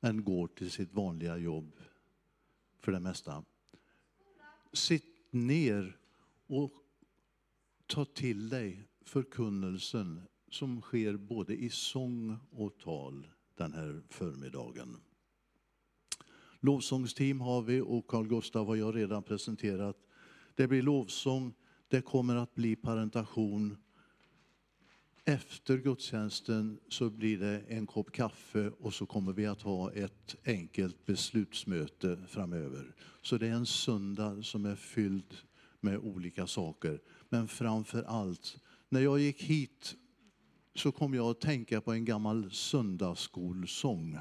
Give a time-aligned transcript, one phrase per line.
[0.00, 1.72] än går till sitt vanliga jobb
[2.80, 3.44] för det mesta.
[4.72, 5.96] Sitt ner
[6.46, 6.72] och
[7.86, 14.96] ta till dig förkunnelsen som sker både i sång och tal den här förmiddagen.
[16.60, 19.96] Lovsångsteam har vi och Carl Gustav har jag redan presenterat.
[20.54, 21.54] Det blir lovsång,
[21.88, 23.76] det kommer att bli parentation.
[25.28, 30.36] Efter gudstjänsten så blir det en kopp kaffe och så kommer vi att ha ett
[30.44, 32.94] enkelt beslutsmöte framöver.
[33.22, 35.36] Så det är en söndag som är fylld
[35.80, 37.00] med olika saker.
[37.28, 38.56] Men framför allt,
[38.88, 39.96] när jag gick hit
[40.74, 44.18] så kom jag att tänka på en gammal söndagsskolsång.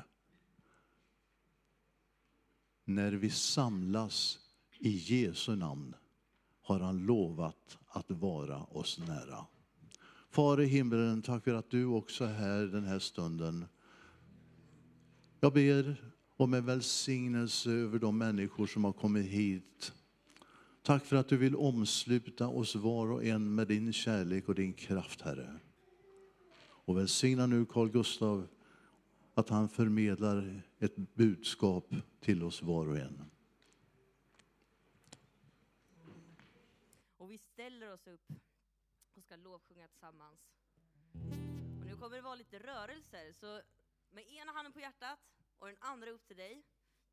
[2.86, 4.40] När vi samlas
[4.80, 5.96] i Jesu namn
[6.62, 9.46] har han lovat att vara oss nära.
[10.36, 13.66] Far i himlen, tack för att du också är här den här stunden.
[15.40, 15.96] Jag ber
[16.38, 19.94] om en välsignelse över de människor som har kommit hit.
[20.82, 24.74] Tack för att du vill omsluta oss var och en med din kärlek och din
[24.74, 25.60] kraft, Herre.
[26.58, 28.48] Och välsigna nu Carl Gustav
[29.34, 33.22] att han förmedlar ett budskap till oss var och en.
[37.18, 38.32] Och vi ställer oss upp
[39.18, 40.40] och ska lovsjunga tillsammans.
[41.80, 43.62] Och nu kommer det vara lite rörelser, så
[44.10, 45.20] med ena handen på hjärtat
[45.58, 46.64] och den andra upp till dig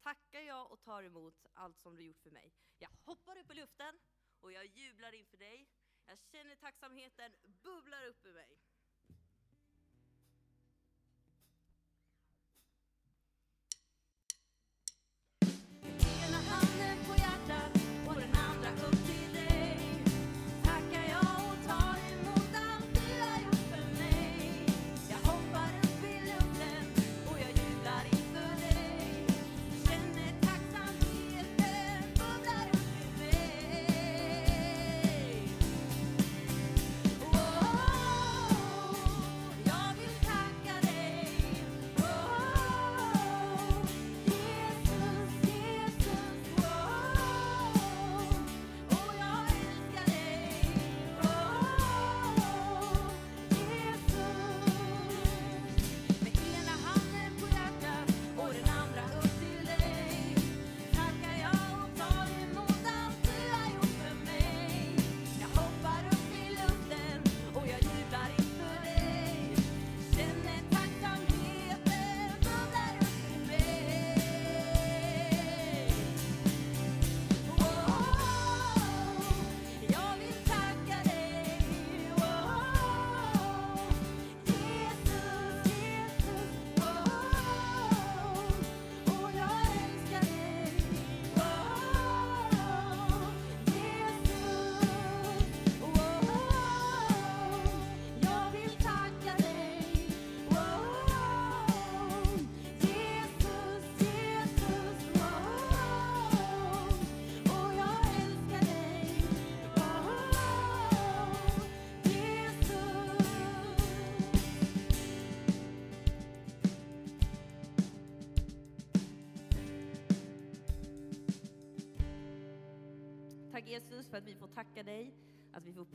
[0.03, 2.53] tackar jag och tar emot allt som du gjort för mig.
[2.79, 3.99] Jag hoppar upp i luften
[4.41, 5.69] och jag jublar inför dig.
[6.07, 8.59] Jag känner tacksamheten bubblar upp i mig.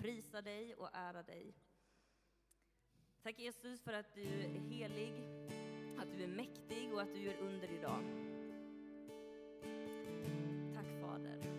[0.08, 1.56] Prisa dig och ära dig.
[3.24, 5.14] Tack Jesus för att du är helig,
[5.98, 8.04] att du är mäktig och att du gör under idag.
[10.76, 11.57] Tack Fader.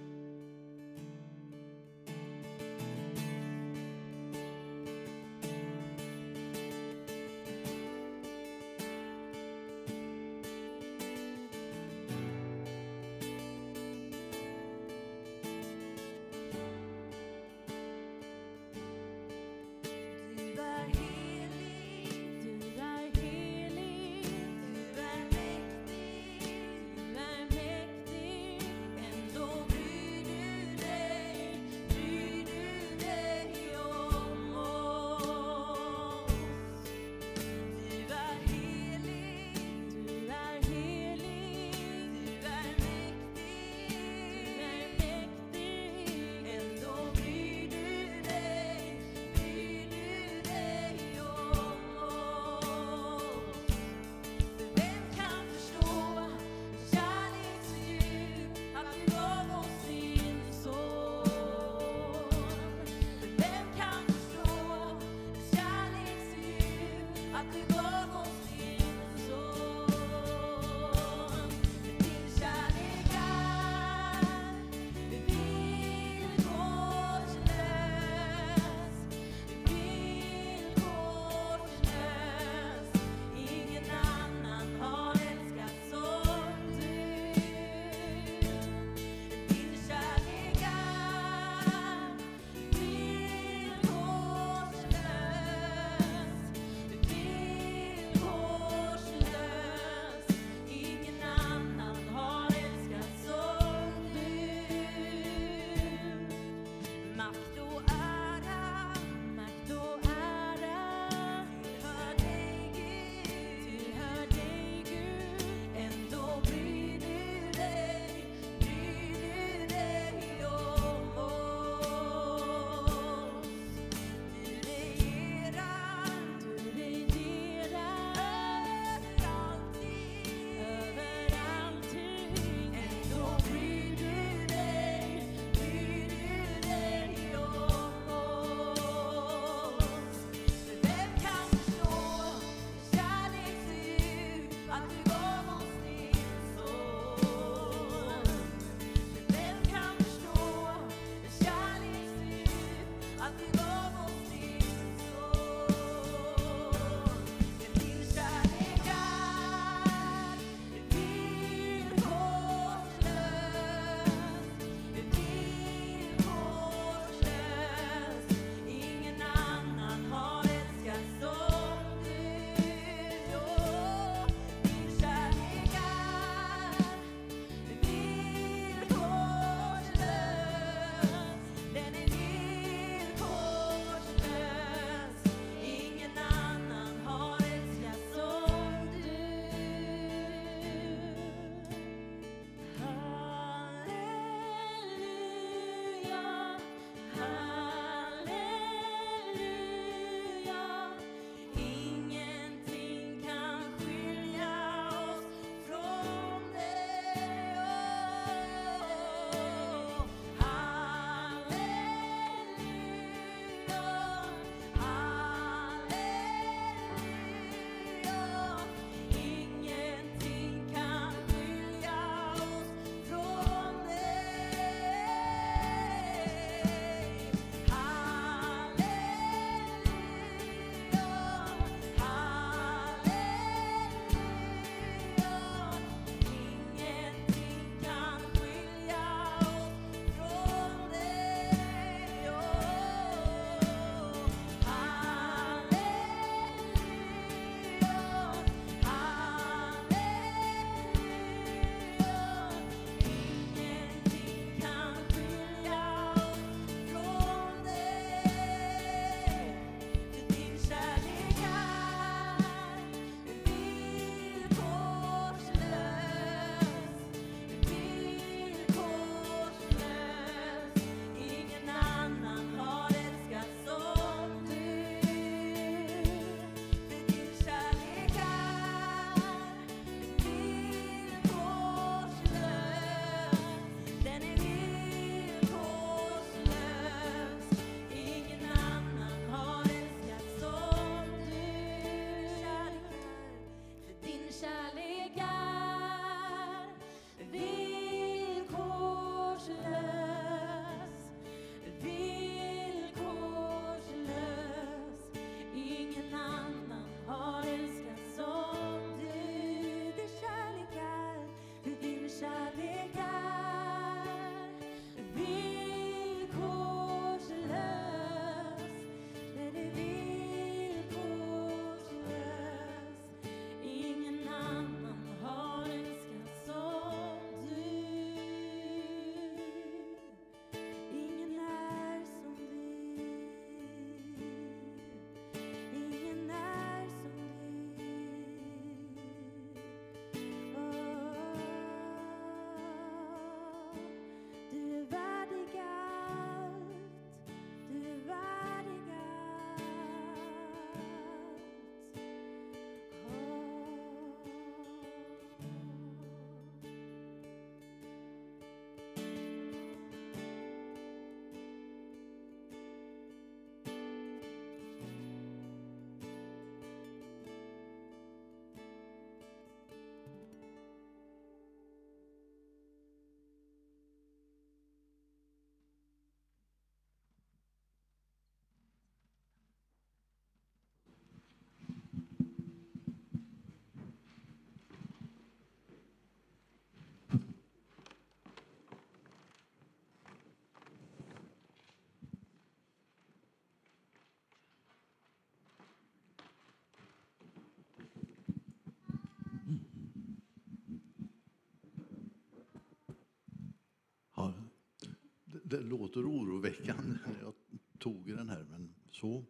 [405.50, 407.34] Det låter oroväckande när jag
[407.78, 409.24] tog i den här, men så.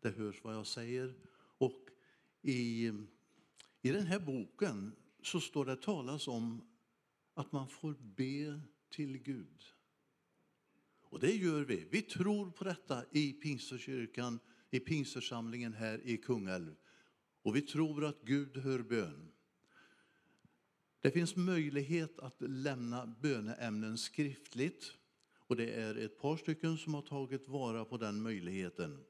[0.00, 1.14] Det hörs vad jag säger.
[1.58, 1.88] Och
[2.42, 2.92] i,
[3.82, 6.68] i den här boken så står det talas om
[7.34, 9.62] att man får be till Gud.
[11.02, 11.86] Och det gör vi.
[11.90, 14.38] Vi tror på detta i Pingstkyrkan,
[14.70, 16.74] i pingstförsamlingen här i Kungälv.
[17.42, 19.32] Och vi tror att Gud hör bön.
[21.00, 24.96] Det finns möjlighet att lämna böneämnen skriftligt.
[25.50, 29.04] Och det är ett par stycken som har tagit vara på den möjligheten.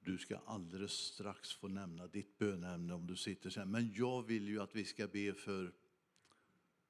[0.00, 3.70] Du ska alldeles strax få nämna ditt böneämne om du sitter sen.
[3.70, 5.72] Men jag vill ju att vi ska be för,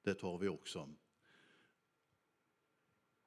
[0.01, 0.89] det tar vi också.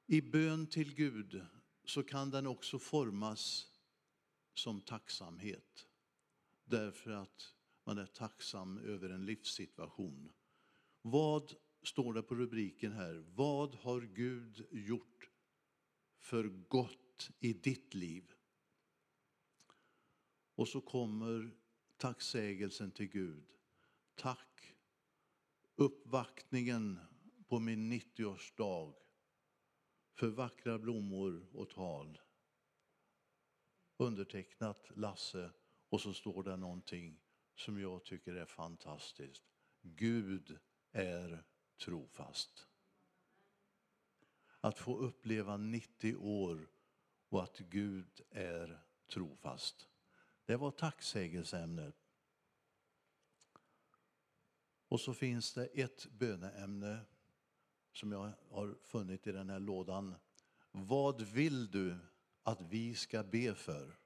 [0.05, 1.45] I bön till Gud
[1.83, 3.71] så kan den också formas
[4.53, 5.87] som tacksamhet.
[6.65, 10.31] Därför att man är tacksam över en livssituation.
[11.01, 13.25] Vad står det på rubriken här?
[13.35, 15.29] Vad har Gud gjort
[16.17, 18.31] för gott i ditt liv?
[20.55, 21.51] Och så kommer
[21.97, 23.53] tacksägelsen till Gud.
[24.15, 24.75] Tack
[25.75, 26.99] uppvaktningen
[27.47, 28.93] på min 90-årsdag
[30.13, 32.19] för vackra blommor och tal.
[33.97, 35.51] Undertecknat Lasse
[35.89, 37.19] och så står det någonting
[37.55, 39.43] som jag tycker är fantastiskt.
[39.81, 40.59] Gud
[40.91, 41.43] är
[41.77, 42.67] trofast.
[44.61, 46.69] Att få uppleva 90 år
[47.29, 49.87] och att Gud är trofast.
[50.45, 51.95] Det var tacksägelseämnet.
[54.87, 56.99] Och så finns det ett böneämne
[57.93, 60.15] som jag har funnit i den här lådan.
[60.71, 61.97] Vad vill du
[62.43, 63.97] att vi ska be för?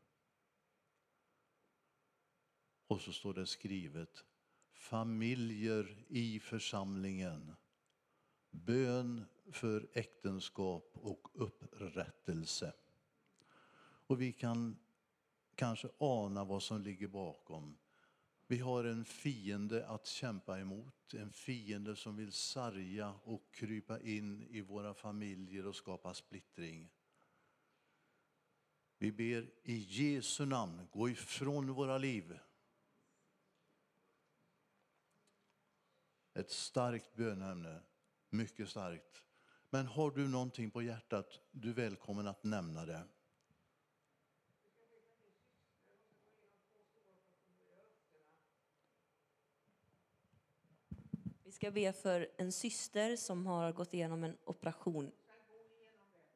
[2.87, 4.25] Och så står det skrivet
[4.73, 7.55] familjer i församlingen.
[8.51, 12.73] Bön för äktenskap och upprättelse.
[14.07, 14.77] Och vi kan
[15.55, 17.77] kanske ana vad som ligger bakom.
[18.47, 24.41] Vi har en fiende att kämpa emot, en fiende som vill sarga och krypa in
[24.49, 26.89] i våra familjer och skapa splittring.
[28.97, 32.39] Vi ber i Jesu namn, gå ifrån våra liv.
[36.33, 37.81] Ett starkt bönämne,
[38.31, 39.23] mycket starkt.
[39.69, 43.03] Men har du någonting på hjärtat, du är välkommen att nämna det.
[51.43, 55.11] Vi ska be för en syster som har gått igenom en operation.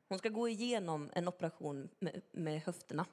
[0.07, 3.05] Hon ska gå igenom en operation med, med höfterna.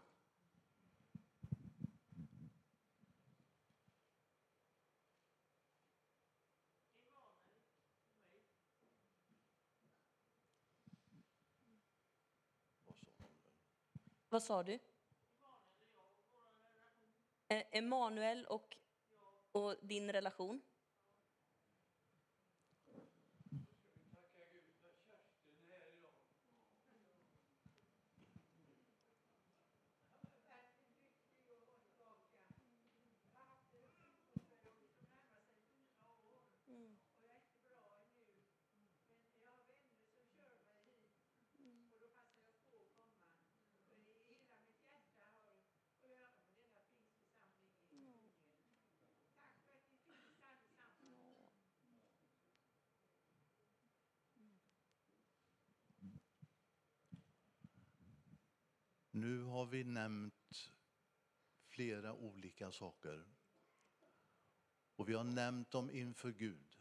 [14.32, 14.78] Vad sa du?
[17.48, 18.76] Eh, Emanuel och,
[19.52, 20.62] och din relation?
[59.22, 60.70] Nu har vi nämnt
[61.68, 63.24] flera olika saker.
[64.96, 66.78] Och vi har nämnt dem inför Gud.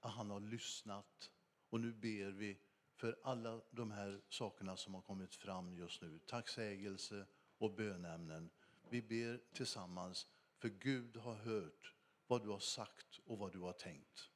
[0.00, 1.30] Han har lyssnat.
[1.70, 2.58] Och nu ber vi
[2.94, 6.18] för alla de här sakerna som har kommit fram just nu.
[6.18, 7.26] Tacksägelse
[7.58, 8.50] och bönämnen.
[8.90, 10.26] Vi ber tillsammans,
[10.58, 11.94] för Gud har hört
[12.26, 14.30] vad du har sagt och vad du har tänkt.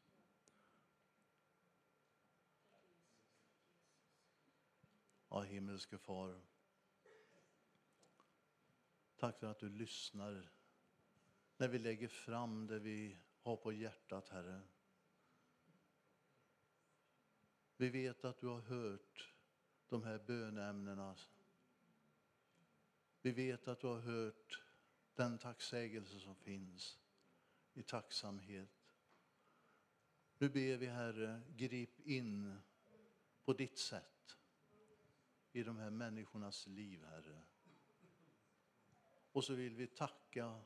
[5.29, 6.48] Ja, himmelske far.
[9.18, 10.50] Tack för att du lyssnar
[11.56, 14.60] när vi lägger fram det vi har på hjärtat, Herre.
[17.76, 19.34] Vi vet att du har hört
[19.88, 21.16] de här bönämnena.
[23.22, 24.62] Vi vet att du har hört
[25.14, 26.98] den tacksägelse som finns
[27.75, 28.94] i tacksamhet.
[30.38, 32.60] Nu ber vi, Herre, grip in
[33.44, 34.38] på ditt sätt
[35.52, 37.42] i de här människornas liv, Herre.
[39.38, 40.61] Och så vill vi tacka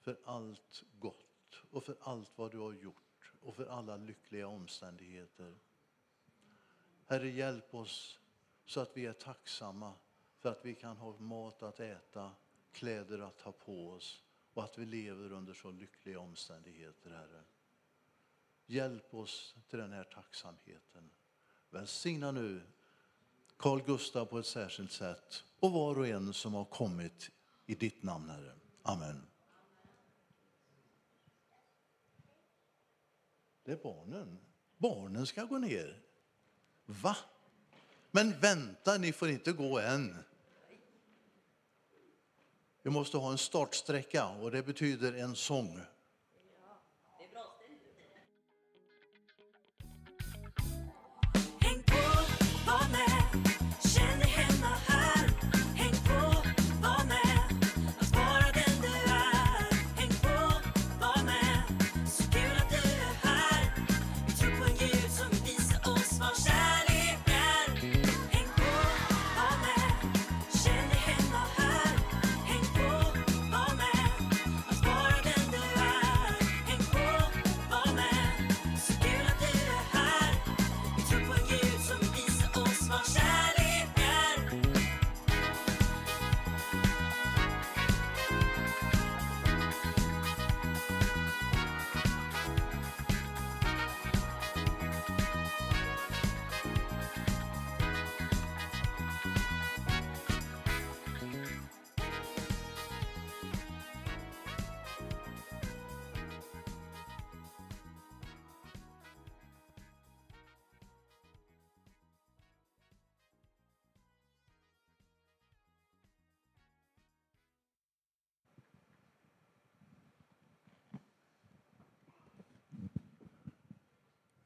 [0.00, 5.56] för allt gott och för allt vad du har gjort och för alla lyckliga omständigheter.
[7.06, 8.20] Herre, hjälp oss
[8.64, 9.94] så att vi är tacksamma
[10.38, 12.32] för att vi kan ha mat att äta,
[12.72, 17.44] kläder att ha på oss och att vi lever under så lyckliga omständigheter, Herre.
[18.66, 21.10] Hjälp oss till den här tacksamheten.
[21.70, 22.62] Välsigna nu
[23.56, 27.30] Carl Gustaf på ett särskilt sätt och var och en som har kommit
[27.66, 28.52] i ditt namn, Herre.
[28.82, 29.26] Amen.
[33.64, 34.38] Det är barnen.
[34.76, 36.02] Barnen ska gå ner.
[36.86, 37.16] Va?
[38.10, 40.16] Men vänta, ni får inte gå än.
[42.82, 45.80] Vi måste ha en startsträcka och det betyder en sång.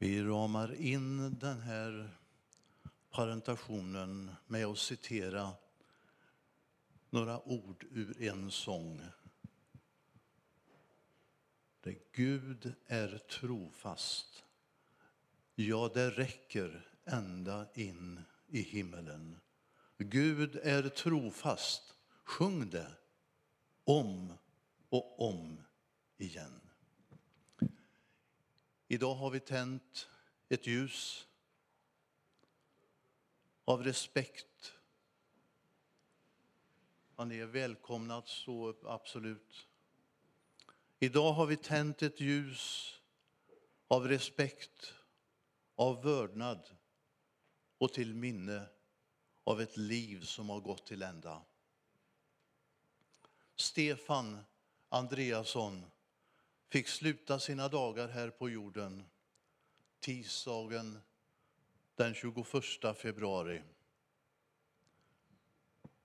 [0.09, 2.09] Vi ramar in den här
[3.09, 5.51] parentationen med att citera
[7.09, 9.01] några ord ur en sång.
[11.81, 14.43] Det Gud är trofast.
[15.55, 19.39] Ja, det räcker ända in i himmelen.
[19.97, 21.95] Gud är trofast.
[22.23, 22.91] Sjung det
[23.83, 24.33] om
[24.89, 25.57] och om
[26.17, 26.68] igen.
[28.91, 30.09] Idag har vi tänt
[30.49, 31.27] ett ljus
[33.65, 34.73] av respekt.
[37.25, 39.67] Ni är välkomna att stå upp, absolut.
[40.99, 42.95] Idag har vi tänt ett ljus
[43.87, 44.93] av respekt,
[45.75, 46.69] av vördnad
[47.77, 48.67] och till minne
[49.43, 51.41] av ett liv som har gått till ända.
[53.55, 54.39] Stefan
[54.89, 55.85] Andreasson
[56.69, 59.03] fick sluta sina dagar här på jorden
[59.99, 60.99] tisdagen
[61.95, 62.45] den 21
[62.97, 63.61] februari.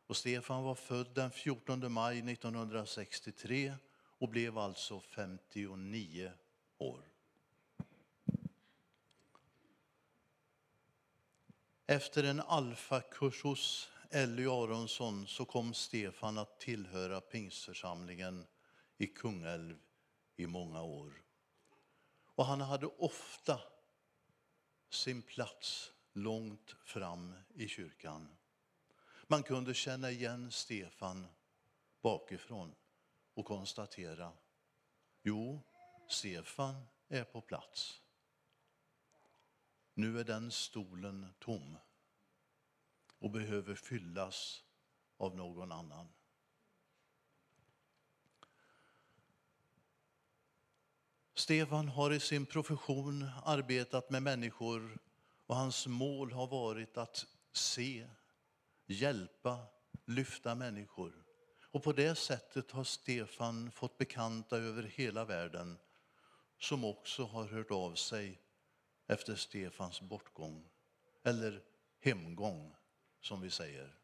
[0.07, 3.74] Och Stefan var född den 14 maj 1963
[4.18, 6.33] och blev alltså 59
[6.79, 7.05] år.
[11.87, 18.46] Efter en alfakurs hos Elly Aronsson så kom Stefan att tillhöra pingstförsamlingen
[18.98, 19.77] i Kungälv
[20.37, 21.23] i många år.
[22.35, 23.61] Och han hade ofta
[24.90, 28.37] sin plats långt fram i kyrkan.
[29.27, 31.27] Man kunde känna igen Stefan
[32.03, 32.75] bakifrån
[33.35, 34.33] och konstatera,
[35.23, 35.61] jo,
[36.09, 38.01] Stefan är på plats.
[39.94, 41.79] Nu är den stolen tom
[43.18, 44.64] och behöver fyllas
[45.16, 46.09] av någon annan.
[51.37, 54.99] Stefan har i sin profession arbetat med människor
[55.47, 58.07] och hans mål har varit att se,
[58.87, 59.59] hjälpa,
[60.07, 61.25] lyfta människor.
[61.70, 65.79] Och på det sättet har Stefan fått bekanta över hela världen
[66.59, 68.40] som också har hört av sig
[69.07, 70.68] efter Stefans bortgång,
[71.23, 71.62] eller
[72.01, 72.77] hemgång
[73.20, 74.04] som vi säger.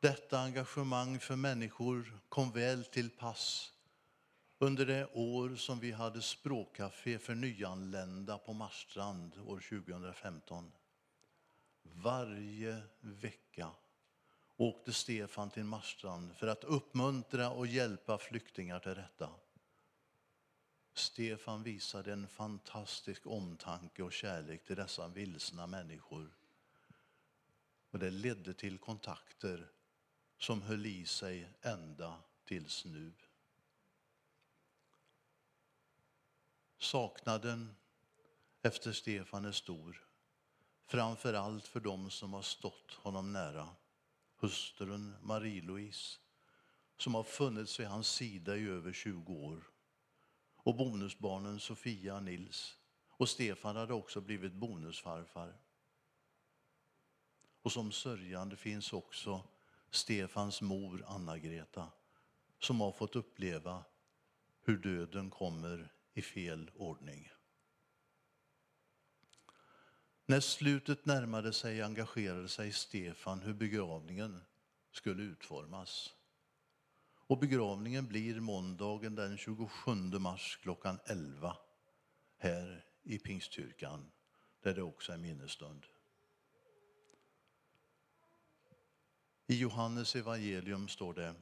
[0.00, 3.72] Detta engagemang för människor kom väl till pass
[4.58, 10.72] under det år som vi hade språkcafé för nyanlända på Marstrand år 2015.
[11.82, 13.70] Varje vecka
[14.56, 19.30] åkte Stefan till Marstrand för att uppmuntra och hjälpa flyktingar till rätta.
[20.94, 26.30] Stefan visade en fantastisk omtanke och kärlek till dessa vilsna människor.
[27.90, 29.70] Och det ledde till kontakter
[30.40, 33.12] som höll i sig ända tills nu.
[36.78, 37.76] Saknaden
[38.62, 40.06] efter Stefan är stor.
[40.86, 43.68] Framför allt för dem som har stått honom nära.
[44.36, 46.18] Hustrun Marie-Louise
[46.96, 49.70] som har funnits vid hans sida i över 20 år.
[50.54, 52.78] Och bonusbarnen Sofia och Nils.
[53.08, 55.56] Och Stefan hade också blivit bonusfarfar.
[57.62, 59.44] Och som sörjande finns också
[59.90, 61.88] Stefans mor Anna-Greta
[62.58, 63.84] som har fått uppleva
[64.64, 67.30] hur döden kommer i fel ordning.
[70.26, 74.42] När slutet närmade sig engagerade sig Stefan hur begravningen
[74.92, 76.14] skulle utformas.
[77.26, 81.56] Och begravningen blir måndagen den 27 mars klockan 11
[82.38, 84.10] här i Pingstkyrkan
[84.62, 85.86] där det också är minnesstund.
[89.50, 91.34] I Johannes evangelium står det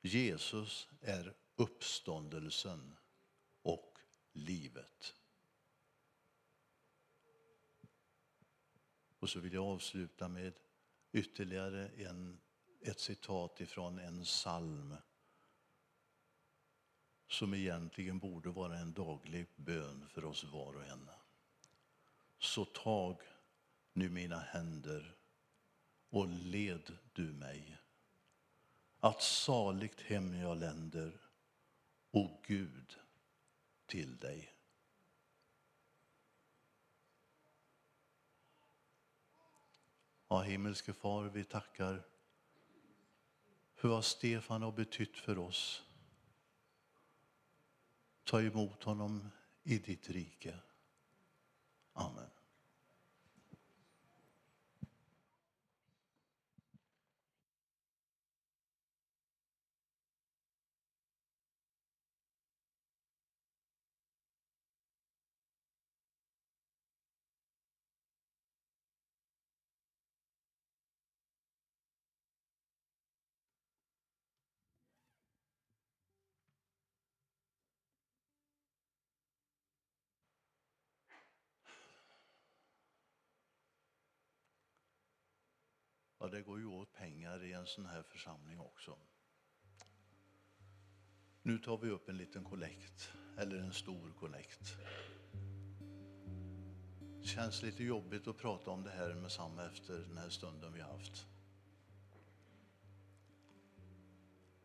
[0.00, 2.96] Jesus är uppståndelsen
[3.62, 3.98] och
[4.32, 5.14] livet.
[9.18, 10.58] Och så vill jag avsluta med
[11.12, 12.40] ytterligare en,
[12.80, 14.94] ett citat ifrån en psalm
[17.28, 21.10] som egentligen borde vara en daglig bön för oss var och en.
[22.38, 23.20] Så tag
[23.92, 25.19] nu mina händer
[26.10, 27.78] och led du mig
[29.00, 31.20] att saligt hem jag länder,
[32.10, 32.98] o Gud,
[33.86, 34.54] till dig.
[40.28, 42.02] Ja, himmelske far, vi tackar
[43.74, 45.82] för vad Stefan har betytt för oss.
[48.24, 49.30] Ta emot honom
[49.62, 50.58] i ditt rike.
[51.92, 52.30] Amen.
[86.30, 88.98] Det går ju åt pengar i en sån här församling också.
[91.42, 94.76] Nu tar vi upp en liten kollekt, eller en stor kollekt.
[97.20, 100.72] Det känns lite jobbigt att prata om det här med samma efter den här stunden
[100.72, 101.26] vi haft.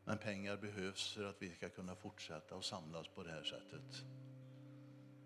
[0.05, 4.05] Men pengar behövs för att vi ska kunna fortsätta att samlas på det här sättet.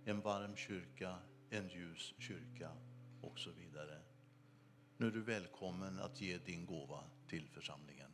[0.06, 2.72] En varm kyrka, en ljus kyrka
[3.22, 4.02] och så vidare.
[5.00, 8.12] Nu är du välkommen att ge din gåva till församlingen.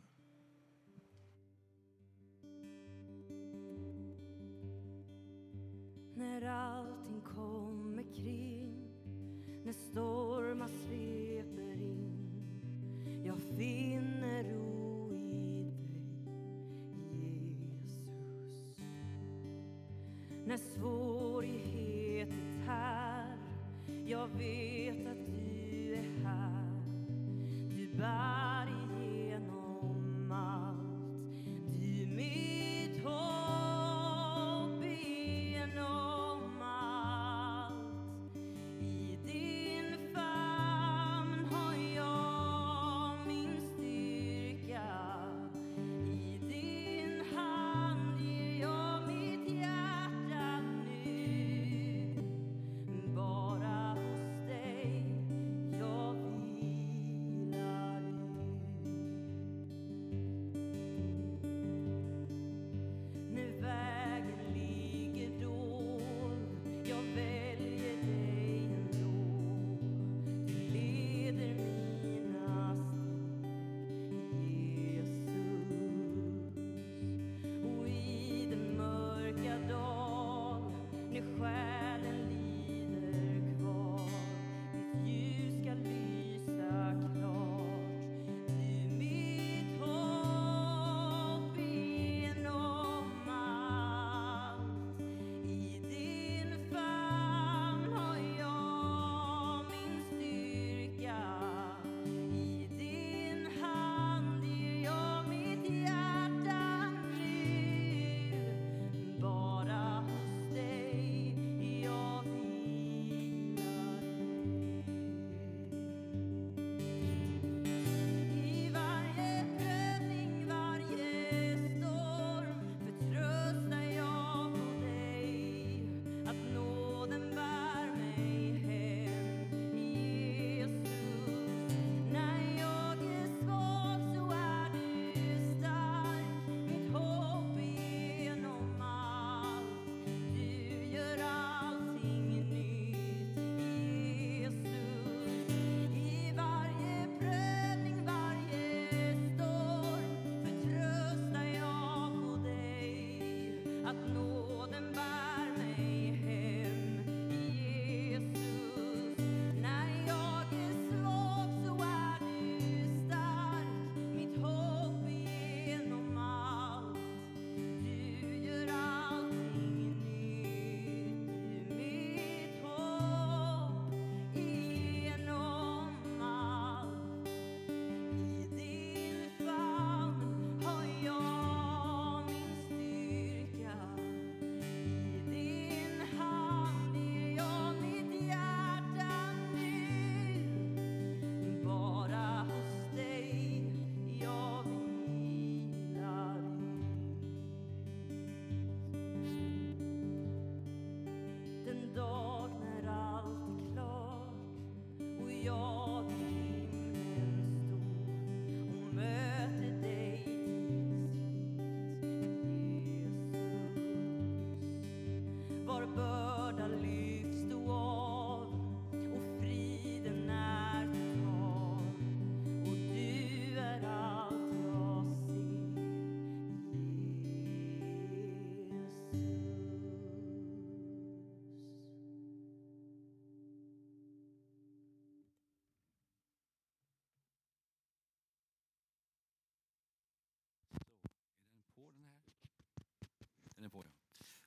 [6.14, 8.90] När allting kommer kring
[9.64, 15.72] När stormar sveper in Jag finner ro i dig,
[17.12, 18.00] Jesus
[20.46, 23.38] När svårigheter tär
[24.06, 25.35] Jag vet att du
[27.96, 28.04] du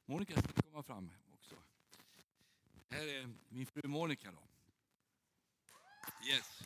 [0.06, 1.56] Monica ska komma fram också.
[2.90, 4.42] Här är min fru Monica då.
[6.30, 6.62] Yes.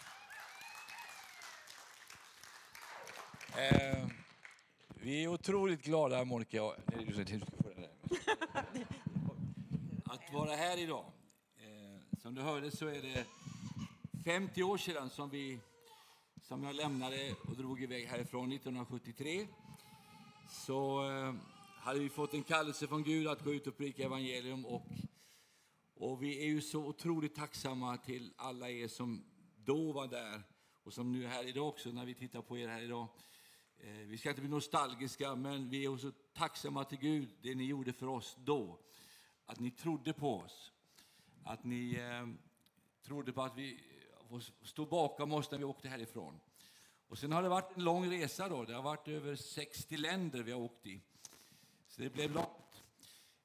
[3.58, 4.08] Eh,
[4.90, 6.64] vi är otroligt glada, Monica.
[10.06, 11.06] Att vara här idag.
[11.58, 13.26] Eh, som du hörde så är det
[14.24, 15.60] 50 år sedan som, vi,
[16.42, 19.48] som jag lämnade och drog iväg härifrån 1973.
[20.50, 21.34] Så eh,
[21.84, 24.88] hade vi fått en kallelse från Gud att gå ut och predika evangelium och
[25.96, 30.44] och vi är ju så otroligt tacksamma till alla er som då var där
[30.84, 33.08] och som nu är här idag också när vi tittar på er här idag.
[33.78, 37.66] Eh, vi ska inte bli nostalgiska, men vi är så tacksamma till Gud, det ni
[37.66, 38.80] gjorde för oss då.
[39.46, 40.72] Att ni trodde på oss.
[41.44, 42.28] Att ni eh,
[43.06, 43.80] trodde på att vi
[44.62, 46.40] stod bakom oss när vi åkte härifrån.
[47.08, 48.64] Och sen har det varit en lång resa då.
[48.64, 51.02] Det har varit över 60 länder vi har åkt i.
[51.96, 52.84] Så det blev långt.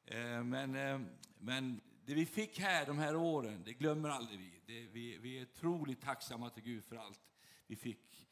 [0.05, 1.01] Eh, Men, eh,
[1.39, 4.61] men det vi fick här de här åren, det glömmer aldrig vi.
[4.67, 5.19] Det, vi.
[5.19, 7.21] Vi är otroligt tacksamma till Gud för allt
[7.67, 8.27] vi fick.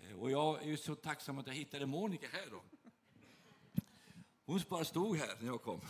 [0.00, 2.62] Eh, Och jag är ju så tacksam att jag hittade Monica här då.
[4.44, 5.80] Hon bara stod här när jag kom.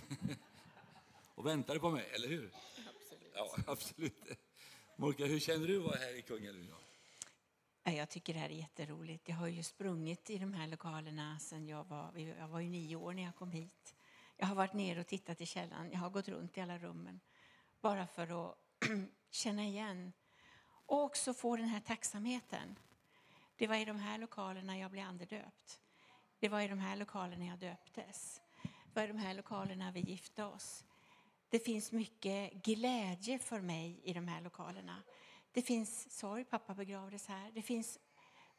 [1.35, 2.51] Och väntade på mig, eller hur?
[2.95, 3.33] Absolut.
[3.35, 4.23] Ja, absolut.
[4.97, 6.79] Monica, hur känner du att vara här i Kungälv idag?
[7.93, 9.29] Jag tycker det här är jätteroligt.
[9.29, 12.97] Jag har ju sprungit i de här lokalerna sen jag var, jag var ju nio
[12.97, 13.95] år när jag kom hit.
[14.37, 15.91] Jag har varit nere och tittat i källaren.
[15.93, 17.21] Jag har gått runt i alla rummen
[17.81, 18.59] bara för att
[19.31, 20.13] känna igen
[20.87, 22.79] och också få den här tacksamheten.
[23.57, 25.81] Det var i de här lokalerna jag blev andedöpt.
[26.39, 28.41] Det var i de här lokalerna jag döptes.
[28.63, 30.85] Det var i de här lokalerna vi gifte oss.
[31.49, 35.03] Det finns mycket glädje för mig i de här lokalerna.
[35.57, 37.51] Det finns sorg, pappa begravdes här.
[37.55, 37.99] Det finns,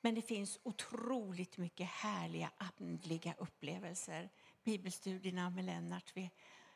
[0.02, 4.30] men det finns otroligt mycket härliga andliga upplevelser.
[4.64, 6.32] Bibelstudierna med Lennart, vi,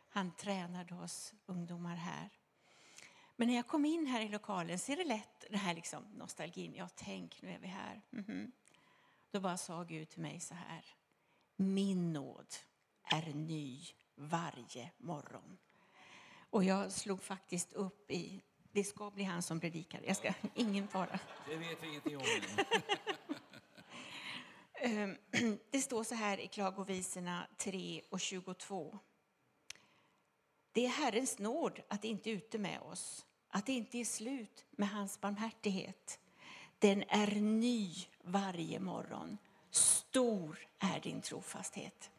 [0.09, 2.29] han tränade oss ungdomar här.
[3.35, 6.03] Men när jag kom in här i lokalen så är det lätt det här liksom
[6.03, 6.73] nostalgin.
[6.75, 8.01] Ja, tänk, nu är vi här.
[8.09, 8.51] Mhm.
[9.31, 10.85] Då bara sa Gud till mig så här.
[11.55, 12.55] Min nåd
[13.03, 13.81] är ny
[14.15, 15.57] varje morgon.
[16.49, 20.01] Och jag slog faktiskt upp i, det ska bli han som predikar.
[20.05, 21.19] Jag ska, ingen fara.
[21.49, 22.23] Det vet vi ingenting om.
[24.83, 25.17] Ehm,
[25.71, 28.99] Det står så här i Klagovisorna 3 och 22.
[30.71, 34.89] Det är Herrens nåd att inte ute med oss, att det inte är slut med
[34.89, 36.19] hans barmhärtighet.
[36.79, 39.37] Den är ny varje morgon.
[39.71, 42.11] Stor är din trofasthet.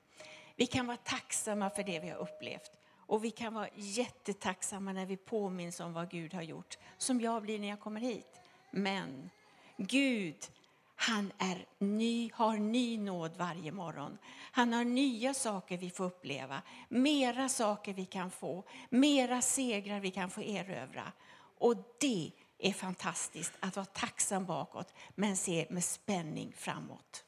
[0.57, 5.07] Vi kan vara tacksamma för det vi har upplevt och vi kan vara jättetacksamma när
[5.07, 8.41] vi påminns om vad Gud har gjort, som jag blir när jag kommer hit.
[8.71, 9.31] Men
[9.77, 10.37] Gud
[11.03, 14.19] han är ny, har ny nåd varje morgon.
[14.53, 20.11] Han har nya saker vi får uppleva, mera saker vi kan få, mera segrar vi
[20.11, 21.13] kan få erövra.
[21.59, 27.25] Och det är fantastiskt att vara tacksam bakåt men se med spänning framåt.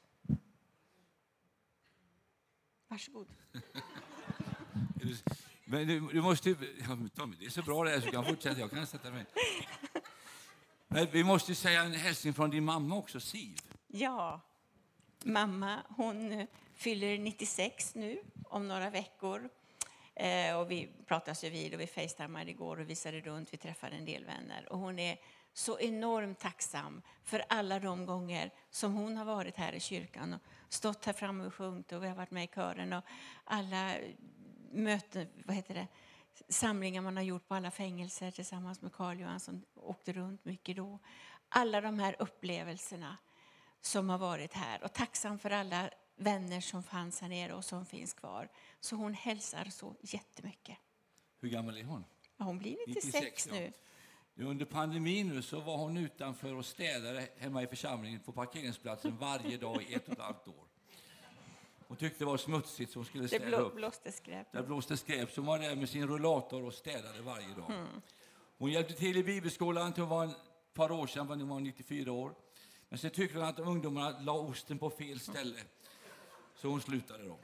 [2.89, 3.29] Varsågod.
[5.64, 6.57] Men du, du måste ju...
[6.88, 8.61] Ja, Tommy, det är så bra det här så du kan fortsätta.
[8.61, 9.24] Jag kan sätta mig.
[10.88, 13.59] Men vi måste säga en hälsning från din mamma också, Siv.
[13.87, 14.40] Ja,
[15.24, 19.48] mamma hon eh, fyller 96 nu om några veckor.
[20.14, 23.53] Eh, och vi pratade vid och vi facetimade igår och visade runt.
[23.53, 24.72] Vi träffade en del vänner.
[24.72, 25.18] Och hon är
[25.53, 30.40] så enormt tacksam för alla de gånger som hon har varit här i kyrkan och
[30.68, 33.05] stått här framme och sjungit och vi har varit med i kören och
[33.44, 33.94] alla
[34.75, 35.87] möten, vad heter det,
[36.49, 40.77] samlingar man har gjort på alla fängelser tillsammans med Carl Johan som åkte runt mycket
[40.77, 40.99] då.
[41.49, 43.17] Alla de här upplevelserna
[43.81, 47.87] som har varit här och tacksam för alla vänner som fanns här nere och som
[47.87, 48.49] finns kvar.
[48.81, 50.77] Så hon hälsar så jättemycket.
[51.41, 52.05] Hur gammal är hon?
[52.37, 53.55] Ja, hon blir 96, 96, ja.
[53.55, 53.73] nu.
[54.45, 59.57] Under pandemin nu så var hon utanför och städade hemma i församlingen på parkeringsplatsen varje
[59.57, 60.74] dag i ett och ett halvt år.
[61.94, 63.74] Hon tyckte det var smutsigt så hon skulle Det städa blå, upp.
[63.74, 64.52] blåste skräp.
[64.52, 67.70] Där blåste skräp, så hon var där med sin rullator och städade varje dag.
[67.70, 67.87] Mm.
[68.59, 70.37] Hon hjälpte till i bibelskolan till hon var ett
[70.74, 72.35] par år sedan, när hon var 94 år.
[72.88, 75.59] Men sen tyckte hon att ungdomarna la osten på fel ställe,
[76.57, 77.38] så hon slutade då.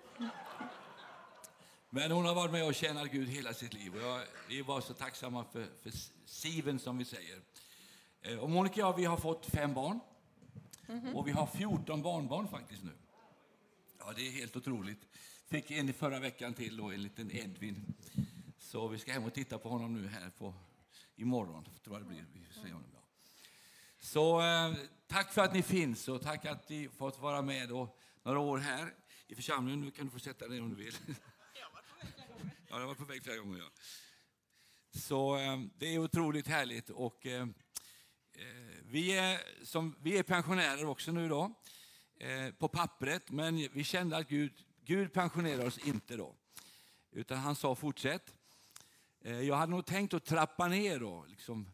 [1.91, 3.95] Men hon har varit med och tjänat Gud hela sitt liv.
[3.95, 5.93] Och jag, vi är bara så tacksamma för, för
[6.25, 7.39] siven, som vi säger.
[8.23, 10.01] Eh, Och Monica och jag, vi har fått fem barn.
[11.15, 12.91] Och vi har 14 barnbarn faktiskt nu.
[14.11, 15.07] Ja, det är helt otroligt.
[15.47, 17.95] Fick en i förra veckan till då, en liten Edvin.
[18.59, 20.55] Så vi ska hem och titta på honom nu här på,
[21.17, 21.69] imorgon.
[21.85, 22.27] Tror jag det blir.
[22.33, 23.03] Vi får se honom, ja.
[23.99, 24.75] Så eh,
[25.07, 28.59] tack för att ni finns och tack att ni fått vara med då, några år
[28.59, 28.95] här
[29.27, 29.81] i församlingen.
[29.81, 30.95] Nu kan du få sätta dig om du vill.
[32.69, 33.59] Ja, jag varit på väg flera gånger.
[33.59, 33.71] Ja.
[35.01, 36.91] Så eh, det är otroligt härligt.
[36.91, 37.49] Och, eh, eh
[38.83, 41.55] vi, är, som, vi är pensionärer också nu då,
[42.21, 44.53] eh, på pappret, men vi kände att Gud,
[44.85, 46.35] Gud pensionerar oss inte då.
[47.11, 48.35] Utan han sa fortsätt.
[49.21, 51.69] Eh, jag hade nog tänkt att trappa ner då, liksom,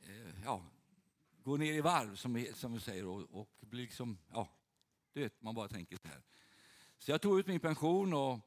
[0.00, 0.62] eh, ja,
[1.42, 4.48] gå ner i varv som vi, som vi säger och, och bli liksom, ja,
[5.12, 6.22] du vet, man bara tänker så här.
[6.98, 8.38] Så jag tog ut min pension och,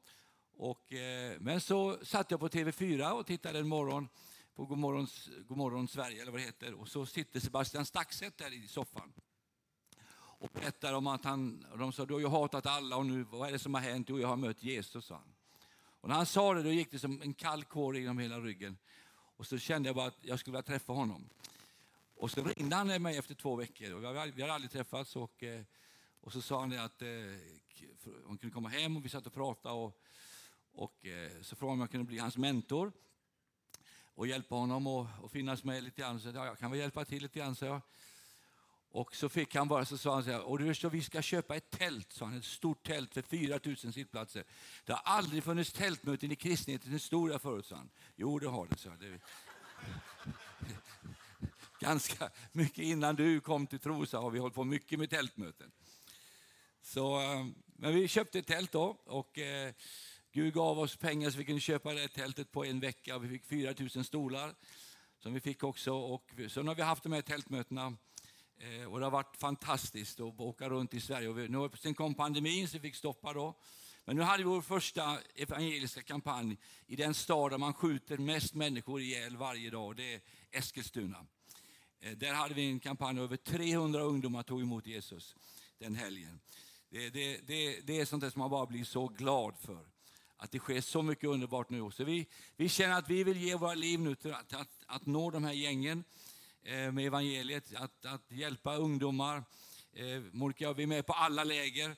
[0.56, 4.08] och eh, men så satt jag på TV4 och tittade en morgon
[4.54, 5.06] på Godmorgon,
[5.48, 9.12] Godmorgon Sverige eller vad det heter och så sitter Sebastian Staxet där i soffan
[10.38, 13.48] och berättar om att han, de sa du har ju hatat alla och nu vad
[13.48, 14.08] är det som har hänt?
[14.08, 15.34] Jo, jag har mött Jesus, sa han.
[16.00, 18.78] Och när han sa det då gick det som en kall kår genom hela ryggen.
[19.36, 21.28] Och så kände jag bara att jag skulle vilja träffa honom.
[22.16, 23.92] Och så ringde han mig efter två veckor.
[23.92, 25.16] Och vi hade aldrig träffats.
[25.16, 25.62] Och, eh,
[26.20, 27.08] och så sa han det att eh,
[28.40, 29.74] kunde komma hem och vi satt och pratade.
[29.74, 30.02] Och,
[30.72, 32.92] och eh, så frågade han om jag kunde bli hans mentor
[34.14, 36.20] och hjälpa honom och, och finnas med lite grann.
[36.20, 37.80] Så ja, jag kan väl hjälpa till lite grann, så jag.
[38.96, 41.22] Och så fick han bara, så sa han så här, och du förstår, vi ska
[41.22, 44.44] köpa ett tält, sa han, ett stort tält för 4 000 sittplatser.
[44.84, 47.90] Det har aldrig funnits tältmöten i kristenhetens historia förut, sa han.
[48.16, 49.00] Jo, det har det, sa jag.
[49.00, 49.20] Det,
[51.80, 55.72] ganska mycket innan du kom till Trosa har vi hållit på mycket med tältmöten.
[56.82, 59.72] Så, ehm, men vi köpte ett tält då och eh,
[60.32, 63.18] Gud gav oss pengar så vi kunde köpa det tältet på en vecka.
[63.18, 64.54] Vi fick 4 000 stolar
[65.18, 65.94] som vi fick också.
[65.94, 67.96] Och sen så nu har vi haft de här tältmötena
[68.58, 71.28] Eh, och det har varit fantastiskt att åka runt i Sverige.
[71.28, 73.54] Och vi, nu, sen kom pandemin så vi fick stoppa då.
[74.04, 78.54] Men nu hade vi vår första evangeliska kampanj i den stad där man skjuter mest
[78.54, 79.96] människor ihjäl varje dag.
[79.96, 81.26] Det är Eskilstuna.
[82.00, 85.36] Eh, Där hade vi en kampanj, över 300 ungdomar tog emot Jesus
[85.78, 86.40] den helgen.
[86.88, 89.86] Det, det, det, det är sånt där som man bara blir så glad för.
[90.36, 91.90] Att det sker så mycket underbart nu.
[91.90, 92.26] Så vi,
[92.56, 95.44] vi känner att vi vill ge våra liv nu till att, att, att nå de
[95.44, 96.04] här gängen
[96.68, 99.44] Eh, med evangeliet, att, att hjälpa ungdomar.
[99.92, 101.96] Eh, Monica och vi är med på alla läger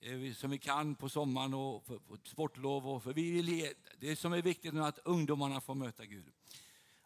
[0.00, 2.88] eh, som vi kan på sommaren och på, sportlov.
[2.88, 6.04] Och, för vi vill ge, det som är viktigt nu är att ungdomarna får möta
[6.04, 6.32] Gud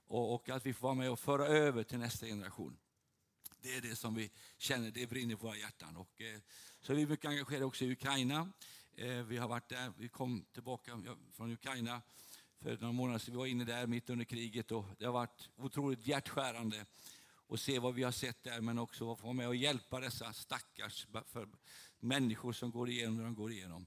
[0.07, 2.77] och, och att vi får vara med och föra över till nästa generation.
[3.61, 5.97] Det är det som vi känner, det brinner i våra hjärtan.
[5.97, 6.39] Och, eh,
[6.81, 8.53] så är vi mycket engagerade också i Ukraina.
[9.27, 12.03] Vi har varit där, vi kom tillbaka från Ukraina
[12.63, 13.33] för några månader sedan.
[13.33, 16.87] Vi var inne där mitt under kriget och det har varit otroligt hjärtskärande
[17.49, 20.01] att se vad vi har sett där men också att få vara med och hjälpa
[20.01, 21.49] dessa stackars för
[22.01, 23.87] människor som går igenom det de går igenom.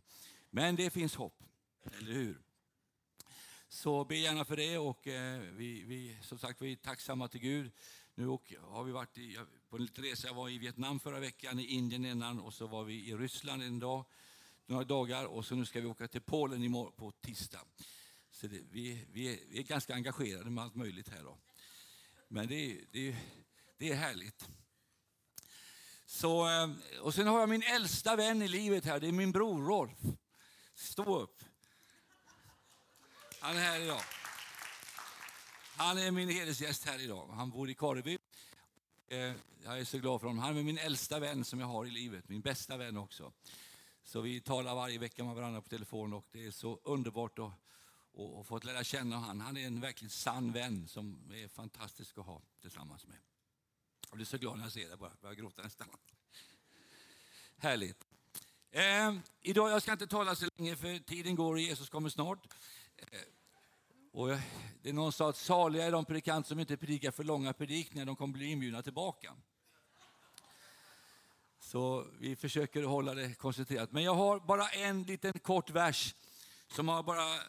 [0.50, 1.44] Men det finns hopp,
[1.84, 2.42] eller hur?
[3.68, 7.42] Så be gärna för det och eh, vi, vi, som sagt, vi är tacksamma till
[7.42, 7.72] Gud.
[8.16, 9.38] Nu och, har vi varit i,
[9.70, 10.28] på en liten resa.
[10.28, 13.64] Jag var i Vietnam förra veckan, i Indien innan och så var vi i Ryssland
[13.64, 14.06] en dag,
[14.66, 17.62] några dagar och så nu ska vi åka till Polen på tisdag.
[18.36, 21.24] Så det, vi, vi, är, vi är ganska engagerade med allt möjligt här.
[21.24, 21.38] Då.
[22.28, 23.16] Men det, är- det, är-
[23.78, 24.50] det är härligt.
[26.06, 26.70] Så, eh,
[27.02, 29.98] och sen har jag min äldsta vän i livet här, det är min bror Rolf.
[30.74, 31.44] Stå upp.
[33.40, 34.02] Han är här idag.
[35.78, 37.28] Han är min hedersgäst här idag.
[37.28, 38.18] Han bor i Kareby.
[39.08, 39.18] Eh,
[39.64, 40.44] jag är så glad för honom.
[40.44, 43.34] Han är min äldsta vän som jag har i livet, min bästa vän också.
[44.04, 47.52] Så vi talar varje vecka med varandra på telefon och det är så underbart att
[48.16, 49.40] och, och fått lära känna honom.
[49.40, 53.18] Han är en verkligen sann vän som är fantastisk att ha tillsammans med.
[54.10, 55.88] Jag blir så glad när jag ser det, bara börjar gråta nästan.
[57.58, 58.06] Härligt.
[58.72, 62.48] Eh, idag, jag ska inte tala så länge för tiden går och Jesus kommer snart.
[62.98, 63.20] Eh,
[64.12, 64.42] och jag-
[64.82, 68.06] det är någon sa att saliga är de predikanter som inte predikar för långa predikningar,
[68.06, 69.36] de kommer bli inbjudna tillbaka.
[71.60, 73.92] Så vi försöker hålla det koncentrerat.
[73.92, 76.16] Men jag har bara en liten kort vers
[76.68, 77.40] som har bara...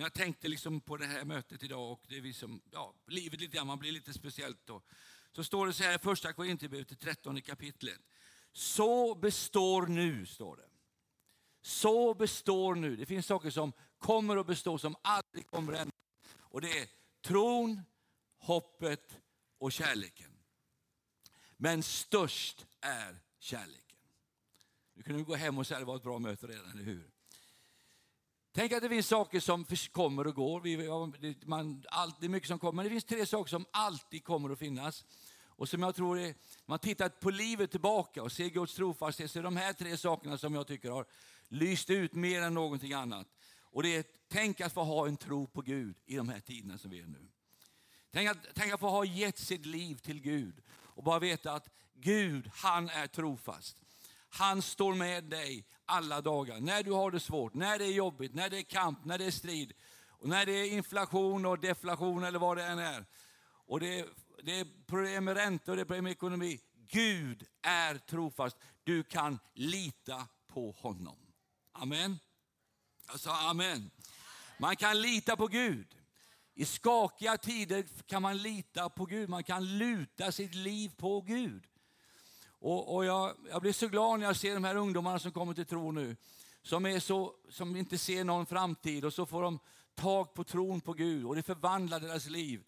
[0.00, 3.40] När jag tänkte liksom på det här mötet idag och det är liksom, ja, livet
[3.40, 4.82] lite grann, man blir lite speciellt då.
[5.32, 8.00] Så står det så här i första Korinthierbrevet, 13 kapitlet.
[8.52, 10.68] Så består nu, står det.
[11.62, 12.96] Så består nu.
[12.96, 16.00] Det finns saker som kommer att bestå, som aldrig kommer att ändras.
[16.38, 16.88] Och det är
[17.20, 17.82] tron,
[18.38, 19.18] hoppet
[19.58, 20.32] och kärleken.
[21.56, 23.98] Men störst är kärleken.
[24.94, 26.84] Nu kunde vi gå hem och säga att det var ett bra möte redan, eller
[26.84, 27.10] hur?
[28.52, 30.60] Tänk att det finns saker som kommer och går.
[30.60, 32.72] Vi, man, allt, det är mycket som kommer.
[32.72, 35.04] Men det finns tre saker som alltid kommer att finnas.
[35.46, 36.34] Och som jag tror är,
[36.66, 40.38] man tittar på livet tillbaka och ser Guds trofasthet, så är de här tre sakerna
[40.38, 41.06] som jag tycker har
[41.48, 43.26] lyst ut mer än någonting annat.
[43.60, 46.78] Och det är, tänk att få ha en tro på Gud i de här tiderna
[46.78, 47.28] som vi är nu.
[48.12, 51.68] Tänk att, tänk att få ha gett sitt liv till Gud och bara veta att
[51.94, 53.76] Gud, han är trofast.
[54.30, 58.34] Han står med dig alla dagar, när du har det svårt, när det är jobbigt,
[58.34, 59.72] när det är kamp, när det är strid.
[60.08, 63.06] Och när det är inflation och deflation eller vad det än är.
[63.66, 64.06] Och det är,
[64.42, 66.60] det är problem med räntor det är problem med ekonomi.
[66.88, 68.56] Gud är trofast.
[68.84, 71.16] Du kan lita på honom.
[71.72, 72.18] Amen.
[73.06, 73.90] Jag sa amen.
[74.58, 75.96] Man kan lita på Gud.
[76.54, 79.28] I skakiga tider kan man lita på Gud.
[79.28, 81.66] Man kan luta sitt liv på Gud.
[82.60, 85.54] Och, och jag, jag blir så glad när jag ser de här ungdomarna som kommer
[85.54, 86.16] till tro nu.
[86.62, 89.58] Som, är så, som inte ser någon framtid och så får de
[89.94, 92.62] tag på tron på Gud och det förvandlar deras liv.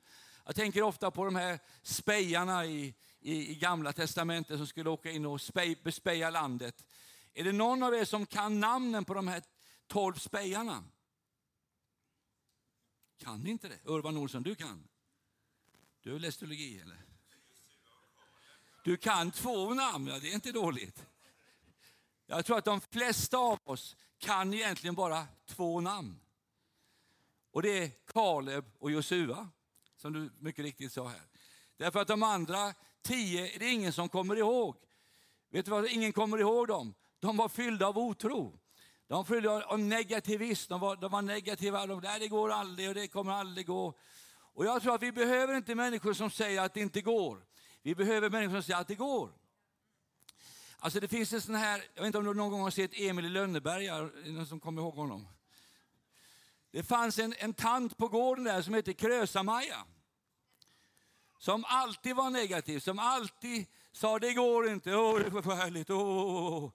[0.44, 5.10] Jag tänker ofta på de här spejarna i, i, i gamla testamentet som skulle åka
[5.10, 6.84] in och spej, bespeja landet.
[7.34, 9.42] Är det någon av er som kan namnen på de här
[9.86, 10.84] tolv spejarna?
[13.18, 13.78] Kan ni inte det?
[13.84, 14.88] Urban Olsson, du kan?
[16.00, 17.11] Du har läst teologi eller?
[18.82, 21.06] Du kan två namn, ja, det är inte dåligt.
[22.26, 26.20] Jag tror att de flesta av oss kan egentligen bara två namn.
[27.50, 29.48] Och det är Kaleb och Josua,
[29.96, 31.22] som du mycket riktigt sa här.
[31.76, 34.76] Därför att de andra tio är det ingen som kommer ihåg.
[35.50, 36.94] Vet du vad, ingen kommer ihåg dem.
[37.18, 38.58] De var fyllda av otro.
[39.06, 41.86] De var fyllda av negativism, de var, de var negativa.
[41.86, 43.98] De, Nej, det går aldrig och det kommer aldrig gå.
[44.54, 47.44] Och jag tror att vi behöver inte människor som säger att det inte går.
[47.82, 49.32] Vi behöver människor som säger att det går.
[50.78, 52.90] Alltså det finns en sån här, jag vet inte om du någon gång har sett
[52.94, 55.28] Emil i Lönneberga, någon som kommer ihåg honom?
[56.70, 59.84] Det fanns en, en tant på gården där som hette Krösa-Maja.
[61.38, 65.90] Som alltid var negativ, som alltid sa det går inte, åh oh, det är förfärligt,
[65.90, 66.64] åh.
[66.64, 66.70] Oh.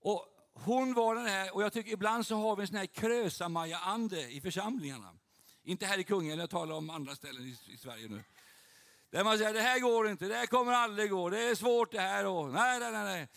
[0.00, 2.86] Och hon var den här, och jag tycker ibland så har vi en sån här
[2.86, 5.12] Krösa-Maja-ande i församlingarna.
[5.62, 8.24] Inte här i Kungälv, jag talar om andra ställen i, i Sverige nu.
[9.16, 11.92] Där man säger, det här går inte, det här kommer aldrig gå, det är svårt
[11.92, 12.26] det här.
[12.26, 13.28] Och, nej, nej, nej, nej.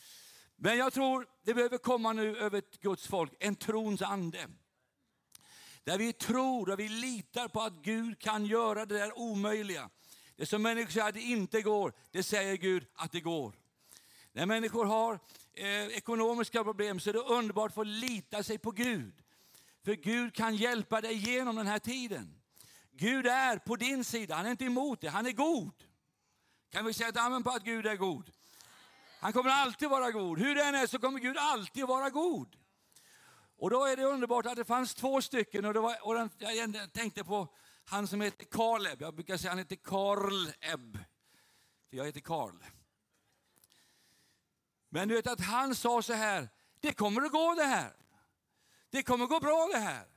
[0.56, 4.48] Men jag tror det behöver komma nu över ett Guds folk, en trons ande.
[5.84, 9.90] Där vi tror och vi litar på att Gud kan göra det där omöjliga.
[10.36, 13.56] Det som människor säger att det inte går, det säger Gud att det går.
[14.32, 15.20] När människor har
[15.54, 19.14] eh, ekonomiska problem så är det underbart att få lita sig på Gud.
[19.86, 22.39] För Gud kan hjälpa dig genom den här tiden.
[23.00, 25.84] Gud är på din sida, han är inte emot dig, han är god.
[26.70, 28.32] Kan vi säga ett amen på att Gud är god?
[29.20, 30.40] Han kommer alltid vara god.
[30.40, 32.56] Hur det än är så kommer Gud alltid vara god.
[33.58, 36.94] Och då är det underbart att det fanns två stycken och, det var, och jag
[36.94, 37.48] tänkte på
[37.86, 39.02] han som heter Kaleb.
[39.02, 40.98] Jag brukar säga han heter Karl Ebb.
[41.90, 42.64] För jag heter Karl.
[44.90, 47.94] Men du vet att han sa så här, det kommer att gå det här.
[48.90, 50.08] Det kommer att gå bra det här.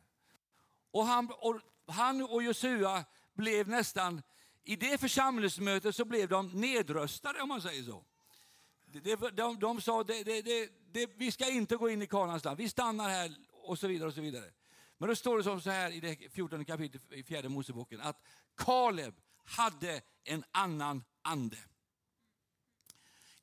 [0.91, 3.05] Och han och, han och Josua
[3.35, 4.23] blev nästan,
[4.65, 8.05] i det församlingsmötet så blev de nedröstade om man säger så.
[8.87, 12.59] De, de, de sa, det, det, det, vi ska inte gå in i Kanaans land,
[12.59, 14.09] vi stannar här och så vidare.
[14.09, 14.51] och så vidare.
[14.99, 18.23] Men då står det som så här i det 14 kapitlet i fjärde Moseboken att
[18.57, 19.15] Kaleb
[19.45, 21.57] hade en annan ande.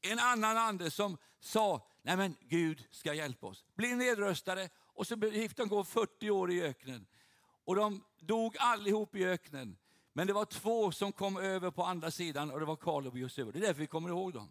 [0.02, 3.66] En annan ande som sa, nej men Gud ska hjälpa oss.
[3.76, 7.08] Bli nedröstade och så fick de gå 40 år i öknen.
[7.70, 9.78] Och de dog allihop i öknen.
[10.14, 13.20] Men det var två som kom över på andra sidan och det var Kaleb och
[13.20, 13.52] Josua.
[13.52, 14.50] Det är därför vi kommer ihåg dem.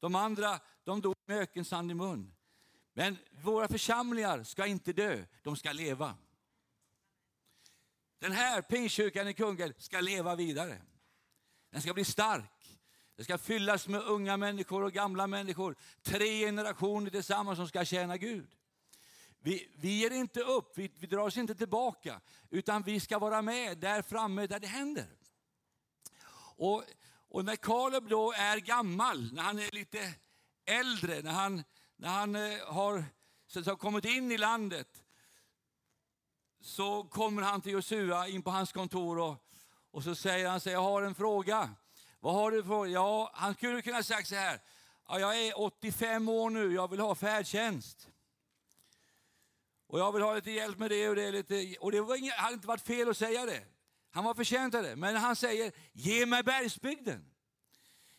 [0.00, 2.34] De andra de dog med ökensand i mun.
[2.92, 6.14] Men våra församlingar ska inte dö, de ska leva.
[8.18, 10.82] Den här pingstkyrkan i Kungälv ska leva vidare.
[11.70, 12.78] Den ska bli stark.
[13.16, 15.76] Den ska fyllas med unga människor och gamla människor.
[16.02, 18.48] Tre generationer tillsammans som ska tjäna Gud.
[19.44, 22.20] Vi, vi ger inte upp, vi, vi drar oss inte tillbaka,
[22.50, 25.06] utan vi ska vara med där framme där det händer.
[26.56, 26.84] Och,
[27.28, 30.14] och när Kaleb då är gammal, när han är lite
[30.64, 31.64] äldre, när han,
[31.96, 33.04] när han eh, har,
[33.46, 35.02] så, har kommit in i landet,
[36.60, 39.36] så kommer han till Josua in på hans kontor och,
[39.90, 41.70] och så säger han, så jag har en fråga.
[42.20, 42.90] Vad har du för fråga?
[42.90, 44.60] Ja, han skulle kunna sagt så här,
[45.08, 48.10] ja, jag är 85 år nu, jag vill ha färdtjänst.
[49.94, 51.30] Och jag vill ha lite hjälp med det och det.
[51.30, 53.64] Lite, och det var inget, hade inte varit fel att säga det.
[54.10, 54.96] Han var förtjänt av det.
[54.96, 57.24] Men han säger, ge mig bergsbygden.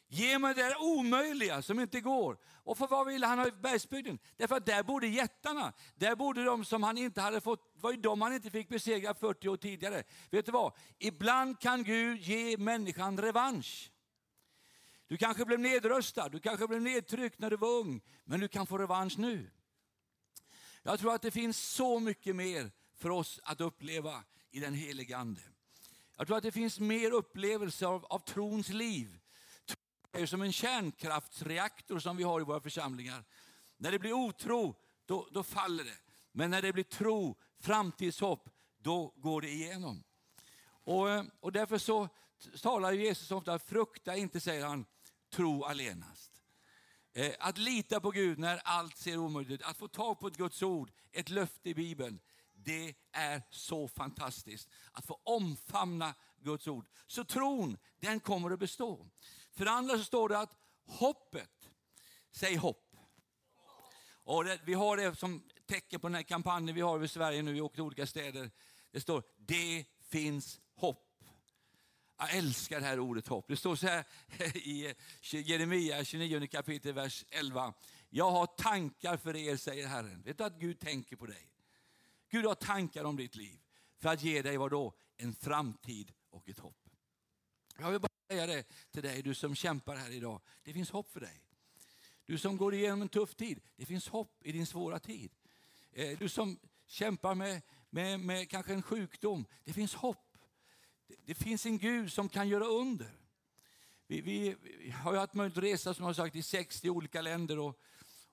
[0.07, 2.38] Ge mig det där omöjliga som inte går.
[2.63, 4.19] Och för vad ville han ha i bergsbygden?
[4.38, 5.73] Därför att där bodde jättarna.
[5.95, 8.69] Där bodde de som han inte hade fått, det var ju de han inte fick
[8.69, 10.03] besegra 40 år tidigare.
[10.32, 10.73] Vet du vad?
[10.99, 13.91] Ibland kan Gud ge människan revansch.
[15.07, 18.67] Du kanske blev nedröstad, du kanske blev nedtryckt när du var ung, men du kan
[18.67, 19.51] få revansch nu.
[20.88, 25.18] Jag tror att det finns så mycket mer för oss att uppleva i den helige
[25.18, 25.42] Ande.
[26.18, 29.20] Jag tror att det finns mer upplevelse av, av trons liv.
[30.12, 33.24] Det är som en kärnkraftsreaktor som vi har i våra församlingar.
[33.78, 34.76] När det blir otro,
[35.06, 35.98] då, då faller det.
[36.32, 40.04] Men när det blir tro, framtidshopp, då går det igenom.
[40.66, 42.10] Och, eh, och därför så
[42.62, 44.86] talar Jesus ofta, frukta inte, säger han,
[45.30, 46.35] tro allenast.
[47.18, 50.38] Eh, att lita på Gud när allt ser omöjligt ut, att få tag på ett
[50.38, 52.20] Guds ord, ett löfte i Bibeln,
[52.53, 54.70] det är så fantastiskt.
[54.91, 56.88] Att få omfamna Guds ord.
[57.07, 59.07] Så tron, den kommer att bestå.
[59.51, 61.70] För det andra så står det att hoppet,
[62.32, 62.95] säg hopp.
[64.07, 67.41] Och det, vi har det som tecken på den här kampanjen vi har i Sverige
[67.41, 68.51] nu, vi åker till olika städer.
[68.91, 70.59] Det står, det finns.
[72.18, 73.47] Jag älskar det här ordet hopp.
[73.47, 74.05] Det står så här
[74.57, 74.93] i
[75.32, 77.74] Jeremia 29 kapitel, vers 11.
[78.09, 80.22] Jag har tankar för er, säger Herren.
[80.22, 81.51] Vet du att Gud tänker på dig?
[82.30, 83.59] Gud har tankar om ditt liv
[83.97, 84.93] för att ge dig vad då?
[85.18, 86.89] En framtid och ett hopp.
[87.78, 90.41] Jag vill bara säga det till dig, du som kämpar här idag.
[90.63, 91.41] Det finns hopp för dig.
[92.26, 95.32] Du som går igenom en tuff tid, det finns hopp i din svåra tid.
[95.91, 100.24] Eh, du som kämpar med, med, med kanske en sjukdom, det finns hopp.
[101.08, 103.12] Det, det finns en Gud som kan göra under.
[104.08, 106.89] Vi, vi, vi har ju haft möjlighet att resa som jag har sagt, i 60
[106.89, 107.60] olika länder.
[107.60, 107.80] Och,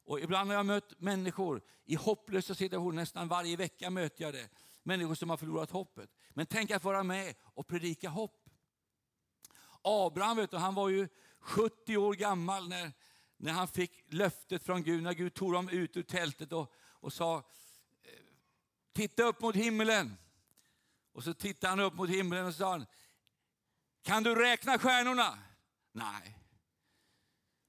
[0.05, 4.49] och ibland har jag mött människor i hopplösa situationer, nästan varje vecka möter jag det.
[4.83, 6.11] Människor som har förlorat hoppet.
[6.31, 8.49] Men tänk att vara med och predika hopp.
[9.83, 11.09] Abraham vet du, han var ju
[11.41, 12.93] 70 år gammal när,
[13.37, 17.13] när han fick löftet från Gud, när Gud tog dem ut ur tältet och, och
[17.13, 17.43] sa eh,
[18.93, 20.17] titta upp mot himlen.
[21.13, 22.85] Och så tittade han upp mot himlen och sa
[24.03, 25.39] kan du räkna stjärnorna?
[25.93, 26.39] Nej.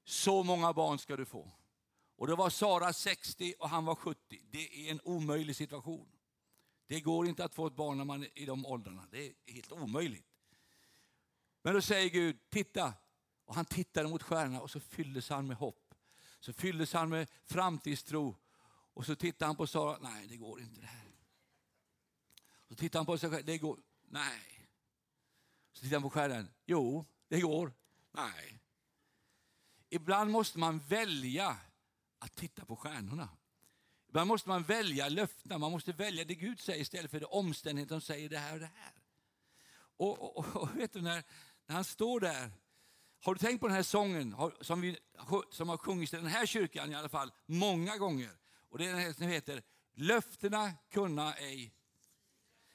[0.04, 1.50] Så många barn ska du få.
[2.16, 4.42] Och då var Sara 60 och han var 70.
[4.50, 6.08] Det är en omöjlig situation.
[6.86, 9.06] Det går inte att få ett barn när man är i de åldrarna.
[9.10, 10.26] Det är helt omöjligt.
[11.62, 12.94] Men då säger Gud, titta.
[13.44, 15.94] Och han tittade mot stjärnorna och så fylldes han med hopp.
[16.40, 18.36] Så fylldes han med framtidstro.
[18.94, 21.03] Och så tittade han på Sara, nej det går inte det här.
[22.68, 24.68] Så tittar han på sig själv, det går, nej.
[25.72, 27.72] Så tittar han på stjärnan, jo det går,
[28.12, 28.60] nej.
[29.88, 31.56] Ibland måste man välja
[32.18, 33.28] att titta på stjärnorna.
[34.08, 37.94] Ibland måste man välja löftena, man måste välja det Gud säger istället för det omständigheter
[37.94, 38.92] som säger det här och det här.
[39.96, 41.24] Och, och, och vet du, när,
[41.66, 42.50] när han står där,
[43.20, 44.98] har du tänkt på den här sången som, vi,
[45.50, 48.30] som har sjungits i den här kyrkan i alla fall många gånger?
[48.68, 49.62] Och det är den här som heter
[49.94, 51.74] Löftena kunna ej,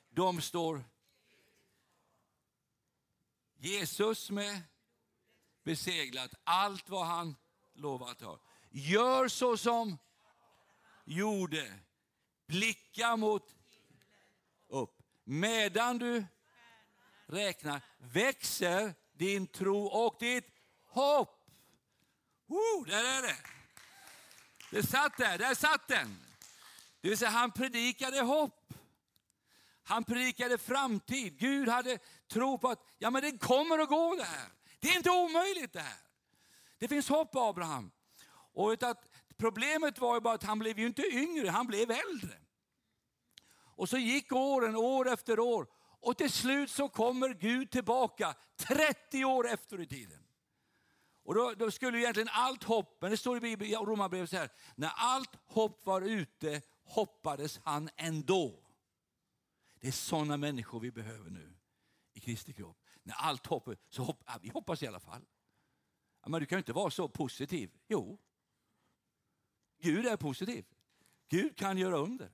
[0.09, 0.83] de står
[3.57, 4.61] Jesus med
[5.63, 7.35] beseglat allt vad han
[7.73, 8.39] lovat har.
[8.69, 9.97] Gör så som
[11.05, 11.79] gjorde.
[12.45, 13.55] Blicka mot
[14.67, 15.01] upp.
[15.23, 16.25] Medan du
[17.25, 20.49] räknar växer din tro och ditt
[20.85, 21.49] hopp.
[22.47, 23.37] Oh, där är det.
[24.71, 26.19] Det satt där, där satt den.
[27.01, 28.73] Det vill säga han predikade hopp.
[29.89, 31.37] Han predikade framtid.
[31.39, 34.49] Gud hade tro på att ja, men det kommer att gå det här.
[34.79, 36.01] Det är inte omöjligt det här.
[36.77, 37.91] Det finns hopp Abraham.
[38.53, 42.37] Och att problemet var ju bara att han blev ju inte yngre, han blev äldre.
[43.75, 45.67] Och så gick åren, år efter år.
[46.01, 50.23] Och till slut så kommer Gud tillbaka 30 år efter i tiden.
[51.23, 54.37] Och då, då skulle ju egentligen allt hopp, men det står i Bibeln, Romarbrevet så
[54.37, 58.68] här, när allt hopp var ute hoppades han ändå.
[59.79, 61.57] Det är sådana människor vi behöver nu
[62.13, 62.77] i Kristi kropp.
[63.03, 65.25] När allt hopp, så hopp, ja, vi hoppas i alla fall.
[66.21, 67.71] Ja, men du kan ju inte vara så positiv.
[67.87, 68.19] Jo,
[69.81, 70.65] Gud är positiv.
[71.27, 72.31] Gud kan göra under.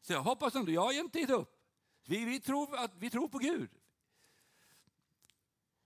[0.00, 1.56] Så jag hoppas ändå, jag har inte gett upp.
[2.04, 3.70] Vi, vi, tror att, vi tror på Gud.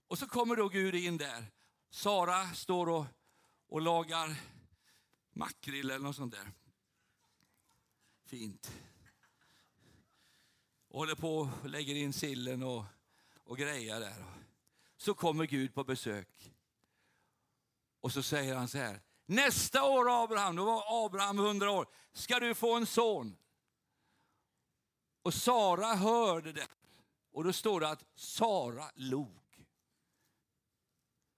[0.07, 1.51] Och så kommer då Gud in där.
[1.89, 3.05] Sara står och,
[3.67, 4.39] och lagar
[5.31, 6.51] makrill eller något sånt där.
[8.25, 8.71] Fint.
[10.91, 12.83] Och håller på och lägger in sillen och,
[13.43, 14.25] och grejer där.
[14.97, 16.53] Så kommer Gud på besök.
[17.99, 19.01] Och så säger han så här.
[19.25, 23.37] Nästa år Abraham, då var Abraham 100 år, ska du få en son.
[25.21, 26.67] Och Sara hörde det.
[27.31, 29.65] Och då står det att Sara log.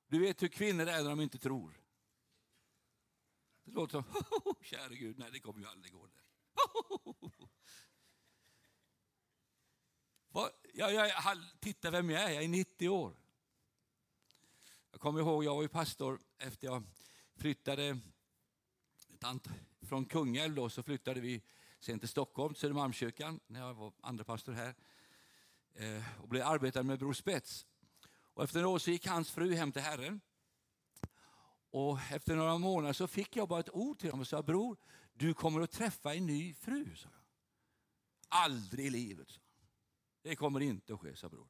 [0.08, 1.82] Du vet hur kvinnor är när de inte tror.
[3.64, 4.04] Det låter som,
[4.62, 6.08] käre Gud, nej det kommer ju aldrig gå.
[6.08, 6.24] Där.
[10.34, 11.12] Vad- Jag, jag,
[11.60, 13.16] titta vem jag är, jag är 90 år.
[14.92, 16.84] Jag kommer ihåg, jag var ju pastor efter jag
[17.36, 18.00] flyttade
[19.14, 19.48] ett
[19.82, 21.42] från Kungälv då, så flyttade vi
[21.80, 24.76] sen till Stockholm, Södermalmskyrkan, när jag var andra pastor här.
[25.74, 27.66] Eh, och blev arbetare med Bror Spets.
[28.16, 30.22] Och efter några år så gick hans fru hem till Herren.
[31.72, 34.78] Och efter några månader så fick jag bara ett ord till honom och sa, bror,
[35.14, 36.96] du kommer att träffa en ny fru.
[36.96, 37.22] Sa jag.
[38.28, 39.30] Aldrig i livet.
[39.30, 39.43] sa.
[40.24, 41.48] Det kommer inte att ske, sa bror.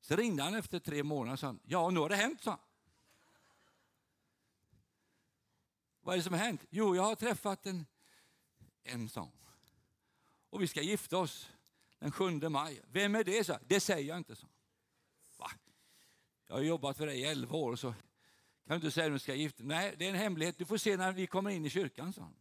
[0.00, 2.60] Så ringde han efter tre månader och sa, ja nu har det hänt, sa.
[6.00, 6.64] Vad är det som har hänt?
[6.70, 7.86] Jo, jag har träffat en,
[8.82, 9.32] en sån.
[10.50, 11.50] Och vi ska gifta oss
[11.98, 12.82] den 7 maj.
[12.88, 13.44] Vem är det?
[13.44, 13.58] Så?
[13.66, 14.46] Det säger jag inte, så.
[15.36, 15.50] Va?
[16.46, 17.96] Jag har jobbat för dig i 11 år, så kan
[18.66, 20.58] du inte säga att du ska gifta Nej, det är en hemlighet.
[20.58, 22.36] Du får se när vi kommer in i kyrkan, sa han.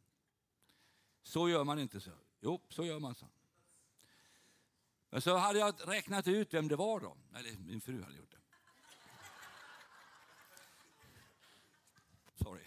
[1.22, 2.12] Så gör man inte, så.
[2.40, 3.26] Jo, så gör man, så.
[5.16, 7.18] Men så hade jag räknat ut vem det var då.
[7.36, 8.38] Eller min fru hade gjort det.
[12.44, 12.64] Sorry.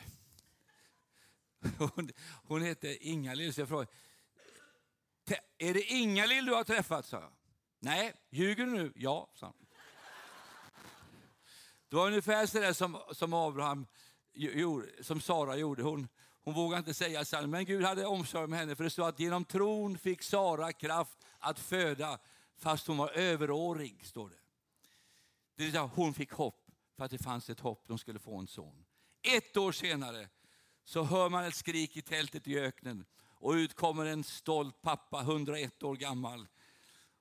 [1.79, 2.11] Hon,
[2.43, 3.91] hon heter Inga-Lill, så jag frågade,
[5.59, 7.07] är det Inga-Lill du har träffat?
[7.07, 7.33] sa jag.
[7.79, 8.93] Nej, ljuger du nu?
[8.95, 9.67] Ja, sa hon.
[11.89, 13.87] Det var ungefär så där som, som Abraham
[14.33, 15.83] gjorde, som Sara gjorde.
[15.83, 16.09] Hon,
[16.45, 18.77] hon vågade inte säga sanningen, men Gud hade omsorg om henne.
[18.77, 22.19] För det stod att genom tron fick Sara kraft att föda
[22.59, 24.39] fast hon var överårig, står det.
[25.55, 28.37] Det vill säga, hon fick hopp för att det fanns ett hopp, de skulle få
[28.37, 28.85] en son.
[29.23, 30.29] Ett år senare
[30.85, 35.21] så hör man ett skrik i tältet i öknen och ut kommer en stolt pappa,
[35.21, 36.47] 101 år gammal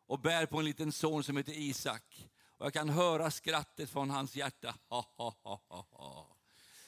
[0.05, 2.29] och bär på en liten son som heter Isak.
[2.57, 4.75] Och jag kan höra skrattet från hans hjärta.
[4.87, 6.37] Ha, ha, ha, ha.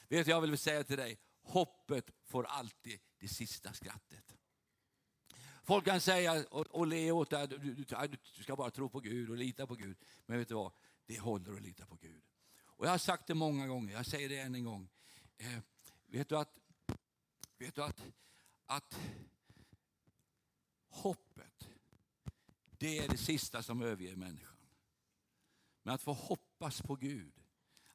[0.08, 4.36] Vet du, jag vill säga till dig, hoppet får alltid det sista skrattet.
[5.62, 8.88] Folk kan säga och, och le åt dig, du, du, du, du ska bara tro
[8.88, 9.96] på Gud och lita på Gud.
[10.26, 10.72] Men vet du vad,
[11.06, 12.22] det håller att lita på Gud.
[12.80, 14.88] Och jag har sagt det många gånger, jag säger det än en gång.
[15.36, 15.58] Eh,
[16.06, 16.58] vet du att,
[17.58, 18.04] vet du att,
[18.66, 18.98] att
[20.88, 21.68] hoppet,
[22.70, 24.56] det är det sista som överger människan.
[25.82, 27.32] Men att få hoppas på Gud,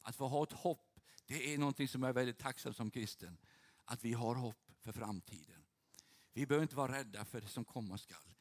[0.01, 3.37] att få ha ett hopp, det är någonting som jag är väldigt tacksam som kristen.
[3.85, 5.54] Att vi har hopp för framtiden.
[6.35, 8.33] Vi behöver inte vara rädda för det som komma skall.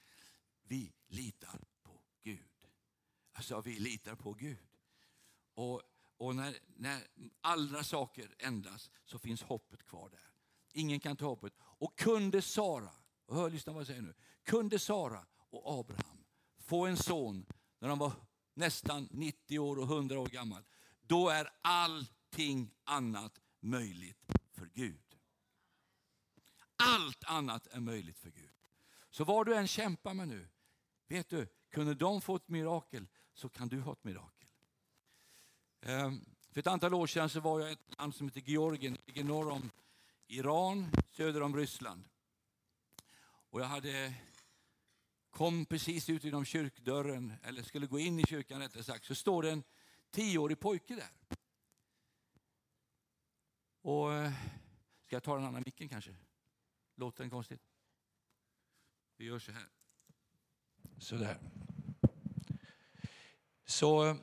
[0.62, 2.68] Vi litar på Gud.
[3.32, 4.68] Alltså vi litar på Gud.
[5.54, 5.82] Och,
[6.16, 7.02] och när, när
[7.40, 10.30] alla saker ändras så finns hoppet kvar där.
[10.72, 11.52] Ingen kan ta hoppet.
[11.58, 12.90] Och kunde Sara,
[13.26, 14.14] och hör, lyssna vad jag säger nu.
[14.42, 16.24] Kunde Sara och Abraham
[16.58, 17.46] få en son
[17.78, 18.12] när de var
[18.54, 20.62] nästan 90 år och 100 år gammal.
[21.00, 25.03] Då är allting annat möjligt för Gud.
[26.76, 28.54] Allt annat är möjligt för Gud.
[29.10, 30.48] Så vad du än kämpar med nu,
[31.08, 34.48] vet du, kunde de få ett mirakel så kan du ha ett mirakel.
[35.80, 38.94] Ehm, för ett antal år sedan så var jag i ett land som heter Georgien,
[38.94, 39.70] det ligger norr om
[40.26, 42.08] Iran, söder om Ryssland.
[43.50, 44.14] Och jag hade
[45.30, 49.42] kom precis ut genom kyrkdörren, eller skulle gå in i kyrkan rättare sagt, så står
[49.42, 49.62] det en
[50.10, 51.38] tioårig pojke där.
[53.82, 54.32] Och, eh,
[55.02, 56.14] ska jag ta den andra micken kanske?
[56.94, 57.60] Låter den konstigt?
[59.16, 59.66] Vi gör så här.
[60.98, 61.38] Så där.
[63.66, 64.16] Så,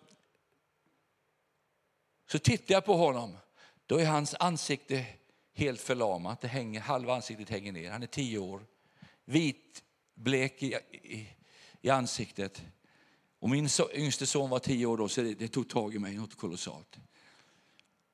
[2.26, 3.38] så tittar jag på honom.
[3.86, 5.06] Då är hans ansikte
[5.54, 6.42] helt förlamat.
[6.42, 7.92] Det hänger, halva ansiktet hänger ner.
[7.92, 8.66] Han är tio år.
[9.26, 11.36] Vit, blek i, i,
[11.82, 12.64] i ansiktet.
[13.40, 16.00] Och min so, yngste son var tio år då, så det, det tog tag i
[16.00, 17.00] mig något kolossalt.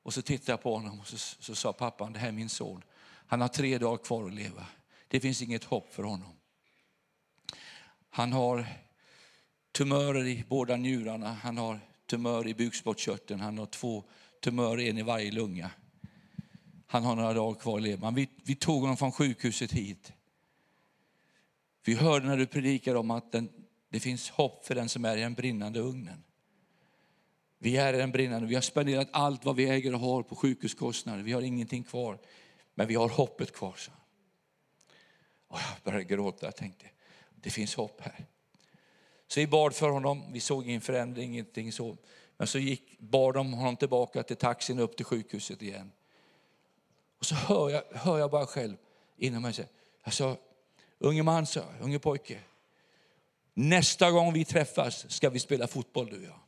[0.03, 2.49] Och så tittade jag på honom och så, så sa pappan, det här är min
[2.49, 2.83] son.
[3.27, 4.65] Han har tre dagar kvar att leva.
[5.07, 6.33] Det finns inget hopp för honom.
[8.09, 8.65] Han har
[9.71, 14.03] tumörer i båda njurarna, han har tumör i bukspottkörteln, han har två
[14.39, 15.71] tumörer, en i varje lunga.
[16.87, 18.11] Han har några dagar kvar att leva.
[18.11, 20.13] Vi, vi tog honom från sjukhuset hit.
[21.85, 23.49] Vi hörde när du predikade om att den,
[23.89, 26.23] det finns hopp för den som är i den brinnande ugnen.
[27.59, 30.35] Vi är i den brinnande, vi har spenderat allt vad vi äger och har på
[30.35, 31.23] sjukhuskostnader.
[31.23, 32.19] Vi har ingenting kvar,
[32.77, 33.73] men vi har hoppet kvar.
[33.77, 33.91] Så.
[35.47, 36.85] Och jag började gråta, jag tänkte,
[37.35, 38.25] det finns hopp här.
[39.27, 41.97] Så vi bad för honom, vi såg ingen förändring, ingenting så.
[42.37, 45.91] Men så gick, bad de honom tillbaka till taxin upp till sjukhuset igen.
[47.19, 48.77] Och så hör jag, hör jag bara själv
[49.17, 49.53] inom mig,
[50.03, 50.37] jag sa,
[50.97, 52.39] unge man, sa unge pojke.
[53.53, 56.39] Nästa gång vi träffas ska vi spela fotboll du och jag.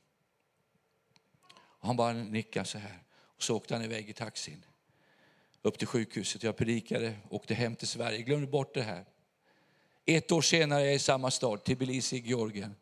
[1.54, 3.04] Och han bara nickade så här.
[3.22, 4.64] Och så åkte han iväg i taxin.
[5.62, 6.44] Upp till sjukhuset.
[6.44, 8.22] Jag predikade, åkte hem till Sverige.
[8.22, 9.06] Glömde bort det här.
[10.06, 12.76] Ett år senare är jag i samma stad, Tbilisi i Georgien.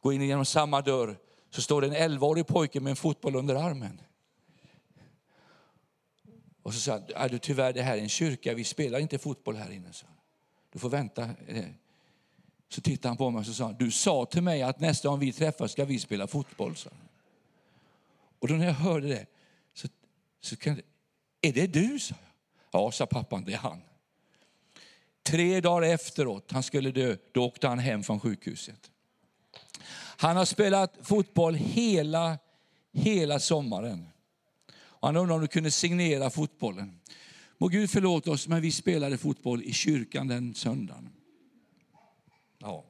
[0.00, 1.18] Går in genom samma dörr
[1.50, 4.00] så står det en 11-årig pojke med en fotboll under armen.
[6.62, 9.56] Och så sa han, du, tyvärr det här är en kyrka, vi spelar inte fotboll
[9.56, 9.92] här inne.
[9.92, 10.06] Så.
[10.72, 11.30] Du får vänta.
[11.48, 11.64] Eh.
[12.68, 15.18] Så tittade han på mig och så sa du sa till mig att nästa gång
[15.18, 16.76] vi träffas ska vi spela fotboll.
[16.76, 16.90] Så.
[18.38, 19.26] Och då när jag hörde det
[19.74, 19.88] så,
[20.40, 20.82] så kan det,
[21.48, 21.98] är det du?
[21.98, 22.14] sa
[22.72, 22.80] jag.
[22.82, 23.82] Ja, sa pappan, det är han.
[25.22, 28.90] Tre dagar efteråt han skulle dö, då åkte han hem från sjukhuset.
[30.18, 32.38] Han har spelat fotboll hela,
[32.92, 34.08] hela sommaren.
[34.76, 37.00] Och han undrar om du kunde signera fotbollen.
[37.58, 41.08] Må Gud förlåta oss, men vi spelade fotboll i kyrkan den söndagen.
[42.58, 42.84] Ja.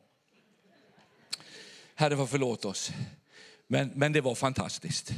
[1.95, 2.93] Herre får förlåta oss.
[3.67, 5.15] Men, men det var fantastiskt.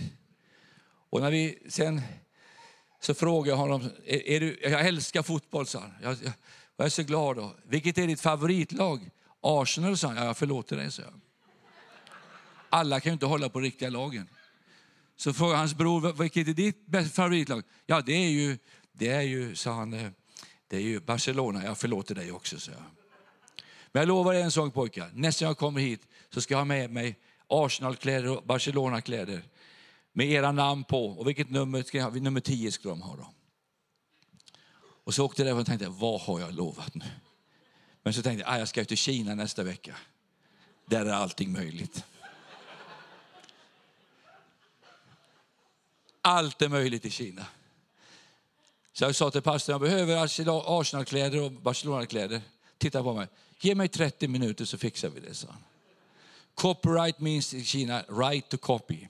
[1.10, 2.02] Och när vi sen
[3.00, 5.92] så frågade jag honom, är, är du, jag älskar fotboll, sa han.
[6.02, 6.32] Jag, jag,
[6.76, 7.36] jag är så glad.
[7.36, 7.54] Då.
[7.64, 9.10] Vilket är ditt favoritlag?
[9.40, 10.16] Arsenal, sa han.
[10.16, 11.20] Ja, jag förlåter dig, sa jag.
[12.68, 14.28] Alla kan ju inte hålla på riktiga lagen.
[15.16, 17.62] Så frågade hans bror, vilket är ditt favoritlag?
[17.86, 18.58] Ja, det är ju,
[18.92, 20.10] det är ju, sa han, eh,
[20.68, 21.64] det är ju Barcelona.
[21.64, 22.82] Jag förlåter dig också, sa jag.
[23.92, 26.58] Men jag lovar er en sak pojkar, nästa gång jag kommer hit så ska jag
[26.58, 29.24] ha med mig Arsenalkläder och Barcelonakläder.
[29.26, 29.42] kläder
[30.18, 31.06] med era namn på.
[31.06, 32.20] Och vilket nummer ska jag ha?
[32.20, 33.32] Nummer 10 ska de ha då.
[35.04, 37.04] Och så åkte jag därifrån och tänkte, vad har jag lovat nu?
[38.02, 39.96] Men så tänkte jag, ah, jag ska till Kina nästa vecka.
[40.86, 42.04] Där är allting möjligt.
[46.22, 47.46] Allt är möjligt i Kina.
[48.92, 50.16] Så jag sa till pastorn, jag behöver
[50.80, 52.40] Arsenalkläder och Barcelonakläder.
[52.78, 53.26] Titta på mig.
[53.60, 55.64] Ge mig 30 minuter så fixar vi det, sa han.
[56.54, 59.08] Copyright means i Kina right to copy.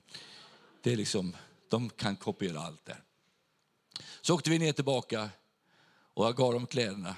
[0.83, 1.37] Det är liksom,
[1.69, 3.03] de kan kopiera allt där.
[4.21, 5.31] Så åkte vi ner tillbaka
[6.15, 7.17] och jag gav dem kläderna.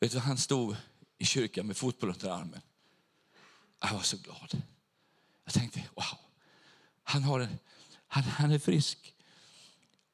[0.00, 0.76] Vet du, han stod
[1.18, 2.60] i kyrkan med fotboll under armen.
[3.80, 4.62] Jag var så glad.
[5.44, 6.18] Jag tänkte, wow,
[7.02, 7.58] han, har en,
[8.06, 9.14] han, han är frisk.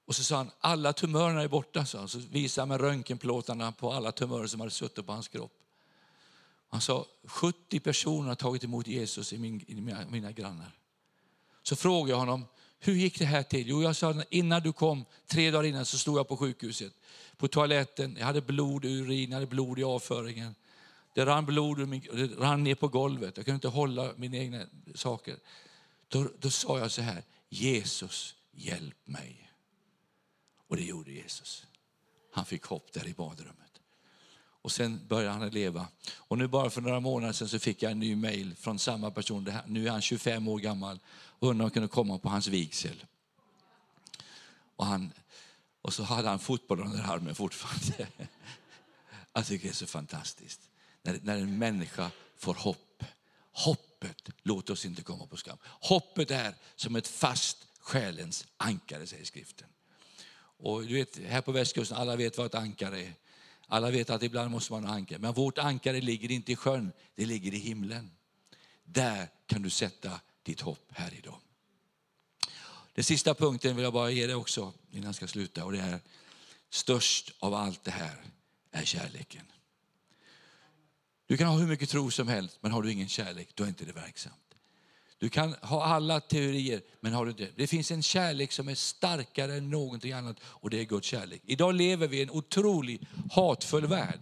[0.05, 1.87] Och så sa han, alla tumörerna är borta.
[1.87, 5.53] Så, så visade han med röntgenplåtarna på alla tumörer som hade suttit på hans kropp.
[6.69, 10.80] Han sa, 70 personer har tagit emot Jesus i, min, i mina, mina grannar.
[11.71, 12.47] Så frågade jag honom,
[12.79, 13.69] hur gick det här till?
[13.69, 16.93] Jo, jag sa, innan du kom, tre dagar innan, så stod jag på sjukhuset.
[17.37, 20.55] På toaletten, jag hade blod i urinen, jag hade blod i avföringen.
[21.15, 23.37] Det rann blod ur min, det rann ner på golvet.
[23.37, 25.37] Jag kunde inte hålla mina egna saker.
[26.09, 29.51] Då, då sa jag så här, Jesus, hjälp mig.
[30.69, 31.67] Och det gjorde Jesus.
[32.33, 33.81] Han fick hopp där i badrummet.
[34.63, 35.87] Och sen började han leva.
[36.17, 39.11] Och nu bara för några månader sedan så fick jag en ny mail från samma
[39.11, 39.53] person.
[39.67, 40.99] Nu är han 25 år gammal
[41.41, 43.05] Undrar om jag kunde komma på hans vigsel.
[44.77, 45.13] Och, han,
[45.83, 48.09] och så hade han fotboll under armen fortfarande.
[49.33, 50.61] Jag tycker det är så fantastiskt.
[51.03, 53.05] När, när en människa får hopp.
[53.53, 55.59] Hoppet, låt oss inte komma på skam.
[55.65, 59.69] Hoppet är som ett fast själens ankare, säger skriften.
[60.37, 63.15] Och du vet, här på västkusten, alla vet vad ett ankare är.
[63.67, 65.19] Alla vet att ibland måste man ha ankare.
[65.19, 68.11] Men vårt ankare ligger inte i sjön, det ligger i himlen.
[68.85, 71.41] Där kan du sätta ditt hopp här idag.
[72.95, 75.65] Den sista punkten vill jag bara ge dig också innan jag ska sluta.
[75.65, 76.01] Och det är
[76.71, 78.17] störst av allt det här
[78.71, 79.45] är kärleken.
[81.27, 83.69] Du kan ha hur mycket tro som helst, men har du ingen kärlek, då är
[83.69, 84.35] inte det verksamt.
[85.19, 87.49] Du kan ha alla teorier, men har du inte.
[87.57, 91.43] Det finns en kärlek som är starkare än någonting annat och det är Guds kärlek.
[91.45, 94.21] Idag lever vi i en otrolig hatfull värld.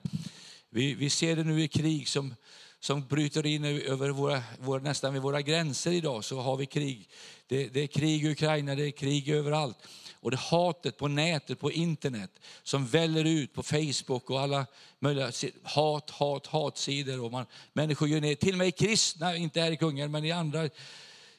[0.71, 2.35] Vi, vi ser det nu i krig som,
[2.81, 6.25] som bryter in över våra, våra, nästan vid våra gränser idag.
[6.25, 7.09] Så har vi krig.
[7.47, 9.77] Det, det är krig i Ukraina, det är krig överallt.
[10.21, 12.31] Och det hatet på nätet, på internet
[12.63, 14.67] som väller ut på Facebook och alla
[14.99, 17.25] möjliga hat, hat, hatsidor.
[17.25, 20.31] Och man, människor gör ner, till och med kristna, inte här i Kungälv men i
[20.31, 20.69] andra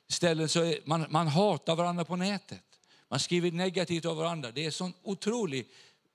[0.07, 2.63] ställen så är, man, man hatar varandra på nätet.
[3.09, 4.51] Man skriver negativt om varandra.
[4.51, 5.67] Det är en sån otrolig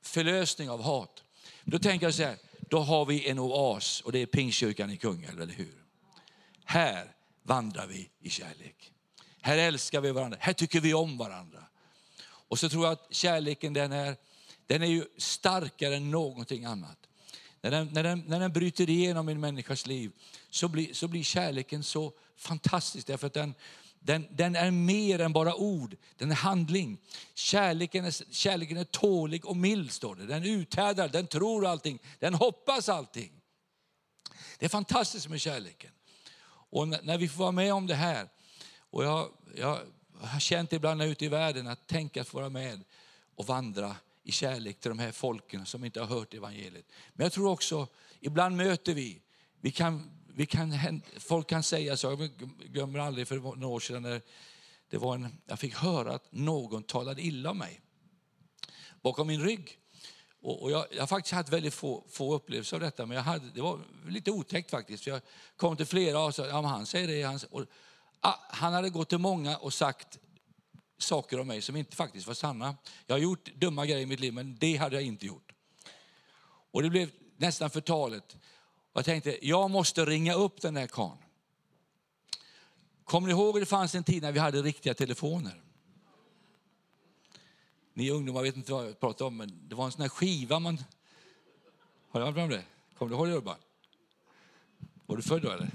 [0.03, 1.23] förlösning av hat.
[1.65, 2.37] Då tänker jag så här,
[2.75, 5.75] då har vi en oas och det är Pingstkyrkan i Kungälv, eller hur?
[6.65, 7.13] Här
[7.43, 8.93] vandrar vi i kärlek.
[9.41, 11.65] Här älskar vi varandra, här tycker vi om varandra.
[12.25, 14.17] Och så tror jag att kärleken den är,
[14.67, 16.99] den är ju starkare än någonting annat.
[17.61, 20.13] När den, när, den, när den bryter igenom en människas liv
[20.51, 23.55] så blir, så blir kärleken så fantastisk därför att den,
[24.05, 26.99] den, den är mer än bara ord, den är handling.
[27.35, 30.27] Kärleken är, kärleken är tålig och mild står det.
[30.27, 33.33] Den uthärdar, den tror allting, den hoppas allting.
[34.59, 35.91] Det är fantastiskt med kärleken.
[36.47, 38.29] Och när vi får vara med om det här,
[38.91, 39.81] och jag, jag
[40.21, 42.85] har känt ibland ute i världen att tänka att få vara med
[43.35, 46.87] och vandra i kärlek till de här folken som inte har hört evangeliet.
[47.13, 47.87] Men jag tror också,
[48.21, 49.23] ibland möter vi,
[49.61, 52.31] vi kan, vi kan, folk kan säga så, jag
[52.73, 54.23] glömmer aldrig för några år sedan när
[54.91, 57.81] det var en, jag fick höra att någon talade illa om mig
[59.03, 59.79] bakom min rygg.
[60.43, 63.25] Och, och jag, jag har faktiskt haft väldigt få, få upplevelser av detta, men jag
[63.25, 65.05] hade, det var lite otäckt faktiskt.
[65.05, 65.21] För jag
[65.57, 67.23] kom till flera och sa, ja, han säger det.
[67.23, 67.65] Han, och,
[68.21, 70.19] ah, han hade gått till många och sagt
[70.99, 72.77] saker om mig som inte faktiskt var sanna.
[73.07, 75.53] Jag har gjort dumma grejer i mitt liv, men det hade jag inte gjort.
[76.71, 78.37] Och det blev nästan förtalet.
[78.97, 81.19] Jag tänkte, jag måste ringa upp den där karln.
[83.05, 85.63] Kommer ni ihåg det fanns en tid när vi hade riktiga telefoner?
[87.95, 90.59] Ni ungdomar vet inte vad jag pratar om, men det var en sån här skiva
[90.59, 90.79] man...
[92.11, 92.65] Har du varit med om det?
[92.99, 93.57] Kommer du ihåg det Urban?
[95.07, 95.71] Var du född då eller?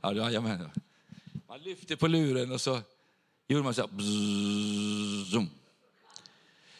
[0.00, 0.70] Ja, jajamän.
[1.46, 2.80] Man lyfte på luren och så
[3.48, 3.88] gjorde man så här.
[3.88, 5.50] bzzz.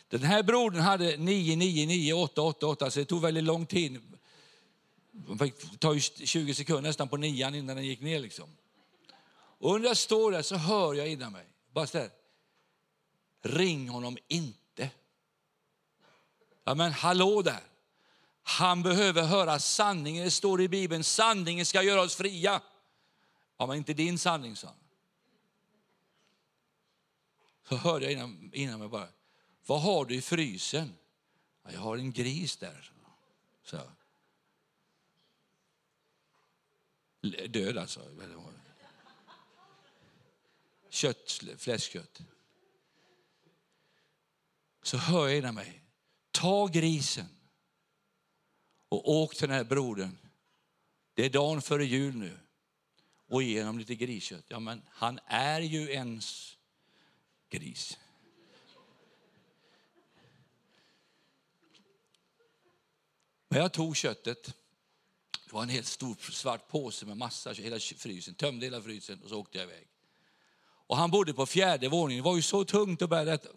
[0.09, 4.01] Den här brodern hade 999888, så det tog väldigt lång tid.
[5.39, 8.21] Det tar ju 20 sekunder nästan på nian innan den gick ner.
[8.21, 8.57] Liksom.
[9.59, 12.11] Och under jag står där så hör jag innan mig, bara så där,
[13.43, 14.91] ring honom inte.
[16.65, 17.61] Ja men hallå där.
[18.43, 20.25] Han behöver höra sanningen.
[20.25, 22.63] Det står i Bibeln, sanningen ska göra oss fria.
[23.57, 24.77] Ja men inte din sanning, sa han.
[27.69, 29.09] Så hörde jag innan, innan mig bara,
[29.67, 30.95] vad har du i frysen?
[31.63, 32.93] Ja, jag har en gris där.
[33.65, 33.81] Så.
[37.31, 38.01] Död alltså.
[40.89, 42.21] Kött, fläskkött.
[44.83, 45.83] Så hör ena mig,
[46.31, 47.29] ta grisen
[48.89, 50.19] och åk till den här brodern.
[51.15, 52.39] Det är dagen före jul nu.
[53.29, 54.45] Och ge honom lite griskött.
[54.49, 56.57] Ja, men han är ju ens
[57.49, 57.99] gris.
[63.49, 64.55] Men jag tog köttet.
[65.57, 69.29] Det var en helt stor svart påse med massa, hela frysen, tömde hela frysen och
[69.29, 69.89] så åkte jag iväg.
[70.63, 72.23] Och han bodde på fjärde våningen.
[72.23, 73.49] Det var ju så tungt att bära detta.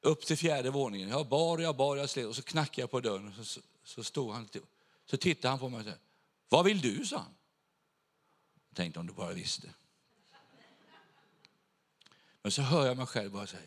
[0.00, 1.08] upp till fjärde våningen.
[1.08, 3.46] Jag bar och jag bar och jag slet och så knackade jag på dörren och
[3.46, 4.48] så, så stod han
[5.06, 5.92] så tittade han på mig och sa,
[6.48, 7.06] vad vill du?
[7.06, 7.34] sa han.
[8.68, 9.74] Jag tänkte om du bara visste.
[12.42, 13.62] Men så hör jag mig själv bara säga,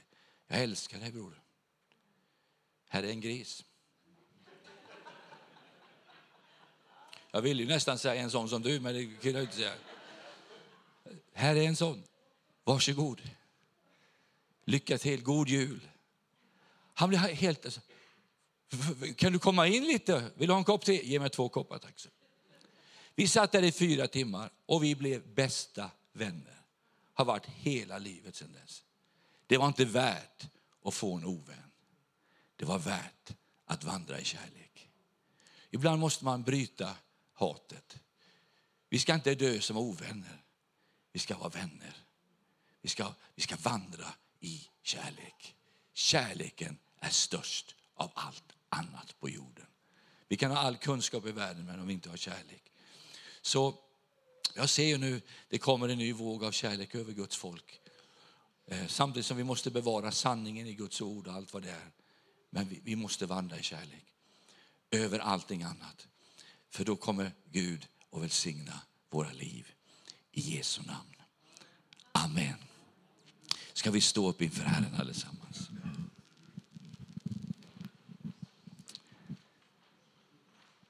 [0.47, 1.41] jag älskar dig bror.
[2.87, 3.65] Här är en gris.
[7.31, 9.73] Jag vill ju nästan säga en sån som du, men det kunde jag inte säga.
[11.33, 12.03] Här är en sån.
[12.63, 13.21] Varsågod.
[14.65, 15.89] Lycka till, god jul.
[16.93, 17.65] Han blev helt...
[17.65, 17.81] Alltså,
[19.15, 20.31] kan du komma in lite?
[20.35, 21.07] Vill du ha en kopp te?
[21.07, 21.99] Ge mig två koppar tack.
[21.99, 22.09] Så.
[23.15, 26.61] Vi satt där i fyra timmar och vi blev bästa vänner.
[27.13, 28.83] Har varit hela livet sedan dess.
[29.47, 30.47] Det var inte värt
[30.83, 31.71] att få en ovän.
[32.55, 33.31] Det var värt
[33.65, 34.89] att vandra i kärlek.
[35.69, 36.95] Ibland måste man bryta
[37.41, 37.97] hatet.
[38.89, 40.41] Vi ska inte dö som ovänner.
[41.11, 41.97] Vi ska vara vänner.
[42.81, 44.07] Vi ska, vi ska vandra
[44.39, 45.55] i kärlek.
[45.93, 49.65] Kärleken är störst av allt annat på jorden.
[50.27, 52.71] Vi kan ha all kunskap i världen men om vi inte har kärlek.
[53.41, 53.75] Så
[54.55, 57.81] jag ser ju nu, det kommer en ny våg av kärlek över Guds folk.
[58.65, 61.91] Eh, samtidigt som vi måste bevara sanningen i Guds ord och allt vad det är.
[62.49, 64.05] Men vi, vi måste vandra i kärlek.
[64.91, 66.07] Över allting annat.
[66.71, 69.71] För då kommer Gud att välsigna våra liv.
[70.31, 71.15] I Jesu namn.
[72.11, 72.55] Amen.
[73.73, 75.69] Ska vi stå upp inför Herren allesammans?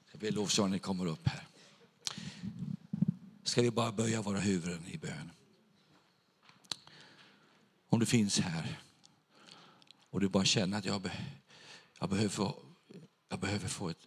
[0.08, 1.46] Ska vi lovsången kommer upp här.
[3.44, 5.30] Ska vi bara böja våra huvuden i bön.
[7.88, 8.80] Om du finns här
[10.10, 11.26] och du bara känner att jag, be,
[11.98, 12.62] jag, behöver, få,
[13.28, 14.06] jag behöver få ett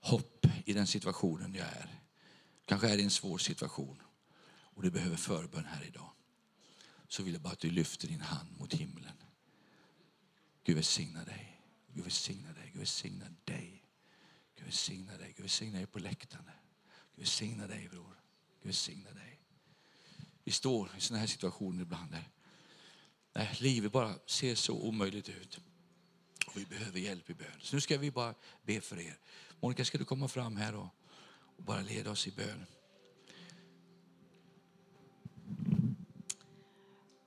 [0.00, 2.00] hopp i den situationen jag är.
[2.66, 4.02] Kanske är det en svår situation
[4.48, 6.10] och du behöver förbön här idag.
[7.08, 9.16] Så vill jag bara att du lyfter din hand mot himlen.
[10.64, 11.62] Gud välsigna dig.
[11.94, 12.70] Gud välsigna dig.
[12.72, 13.84] Gud välsigna dig.
[14.54, 15.32] Gud välsigna dig.
[15.36, 16.44] Gud välsigna dig på läktaren.
[17.14, 18.22] Gud välsigna dig bror.
[18.62, 19.40] Gud välsigna dig.
[20.44, 22.30] Vi står i sådana här situationer ibland där
[23.32, 25.60] där livet bara ser så omöjligt ut.
[26.46, 27.60] Och vi behöver hjälp i bön.
[27.60, 29.18] Så nu ska vi bara be för er.
[29.60, 30.88] Monica, ska du komma fram här och,
[31.56, 32.66] och bara leda oss i bön?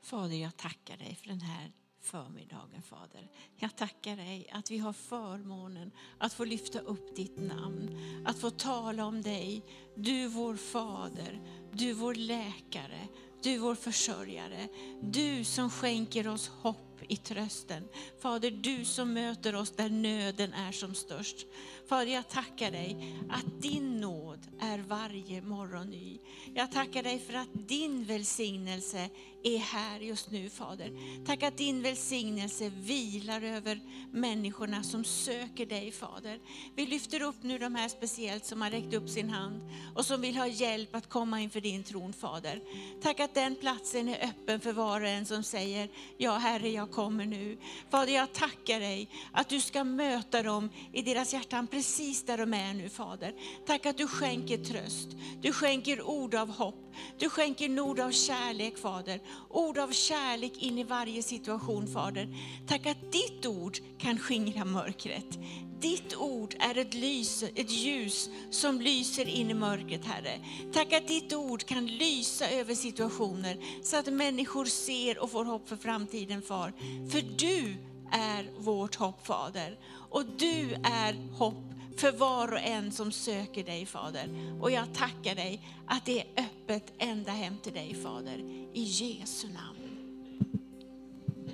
[0.01, 1.71] Fader, jag tackar dig för den här
[2.01, 3.29] förmiddagen, Fader.
[3.55, 8.49] Jag tackar dig att vi har förmånen att få lyfta upp ditt namn, att få
[8.49, 9.65] tala om dig.
[9.95, 13.07] Du vår Fader, du vår läkare,
[13.43, 14.67] du vår försörjare.
[15.01, 17.88] Du som skänker oss hopp i trösten.
[18.19, 21.47] Fader, du som möter oss där nöden är som störst.
[21.88, 26.19] Fader, jag tackar dig att din nåd är varje morgon ny.
[26.53, 29.09] Jag tackar dig för att din välsignelse
[29.43, 30.91] är här just nu Fader.
[31.25, 33.79] Tack att din välsignelse vilar över
[34.11, 36.39] människorna som söker dig Fader.
[36.75, 39.61] Vi lyfter upp nu de här speciellt som har räckt upp sin hand
[39.95, 42.61] och som vill ha hjälp att komma inför din tron Fader.
[43.01, 46.91] Tack att den platsen är öppen för var och en som säger, ja Herre jag
[46.91, 47.57] kommer nu.
[47.89, 52.53] Fader jag tackar dig att du ska möta dem i deras hjärtan precis där de
[52.53, 53.34] är nu Fader.
[53.65, 55.07] Tack att du skänker tröst,
[55.41, 59.19] du skänker ord av hopp, du skänker ord av kärlek Fader.
[59.49, 62.28] Ord av kärlek in i varje situation Fader.
[62.67, 65.39] Tack att ditt ord kan skingra mörkret.
[65.80, 70.39] Ditt ord är ett, lys, ett ljus som lyser in i mörkret Herre.
[70.74, 75.69] Tack att ditt ord kan lysa över situationer så att människor ser och får hopp
[75.69, 76.74] för framtiden Far.
[77.11, 77.76] För du
[78.11, 79.78] är vårt hopp Fader.
[80.14, 84.30] Och du är hopp för var och en som söker dig Fader.
[84.61, 88.38] Och jag tackar dig att det är öppet ända hem till dig Fader.
[88.74, 89.78] I Jesu namn.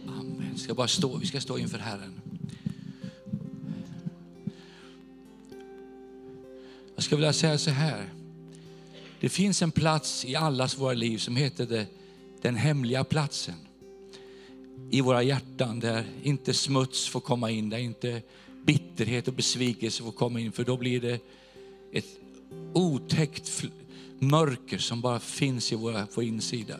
[0.07, 0.49] Amen.
[0.53, 2.21] Vi ska bara stå, vi ska stå inför Herren.
[6.95, 8.09] Jag skulle vilja säga så här.
[9.19, 11.85] Det finns en plats i allas våra liv som heter det,
[12.41, 13.55] den hemliga platsen.
[14.91, 18.21] I våra hjärtan där inte smuts får komma in, där inte
[18.65, 20.51] bitterhet och besvikelse får komma in.
[20.51, 21.19] För då blir det
[21.91, 22.05] ett
[22.73, 23.63] otäckt
[24.19, 26.75] mörker som bara finns i våra, på insida.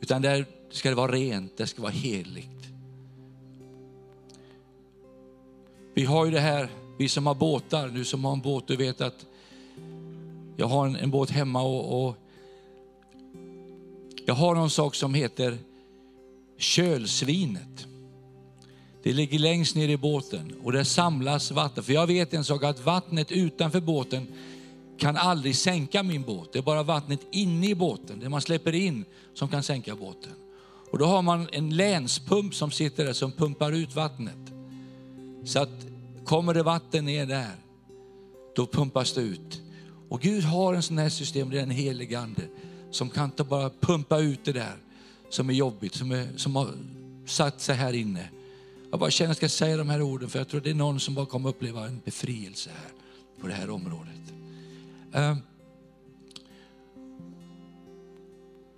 [0.00, 2.48] Utan där ska det vara rent, det ska vara heligt.
[5.94, 6.68] Vi har ju det här,
[6.98, 9.26] vi som har båtar, du som har en båt, du vet att
[10.56, 12.16] jag har en, en båt hemma och, och
[14.26, 15.58] jag har någon sak som heter
[16.56, 17.86] kölsvinet.
[19.02, 21.84] Det ligger längst ner i båten och där samlas vatten.
[21.84, 24.26] För jag vet en sak att vattnet utanför båten
[24.98, 26.52] kan aldrig sänka min båt.
[26.52, 30.32] Det är bara vattnet inne i båten, det man släpper in, som kan sänka båten.
[30.90, 34.52] Och då har man en länspump som sitter där som pumpar ut vattnet.
[35.44, 35.86] Så att
[36.24, 37.54] kommer det vatten ner där,
[38.56, 39.60] då pumpas det ut.
[40.08, 42.42] Och Gud har en sån här system, det är den helige Ande,
[42.90, 44.76] som kan inte bara pumpa ut det där
[45.28, 46.68] som är jobbigt, som, är, som har
[47.26, 48.28] satt sig här inne.
[48.90, 50.74] Jag bara känner att jag ska säga de här orden för jag tror det är
[50.74, 52.90] någon som bara kommer uppleva en befrielse här
[53.40, 54.20] på det här området.
[55.12, 55.36] Ehm.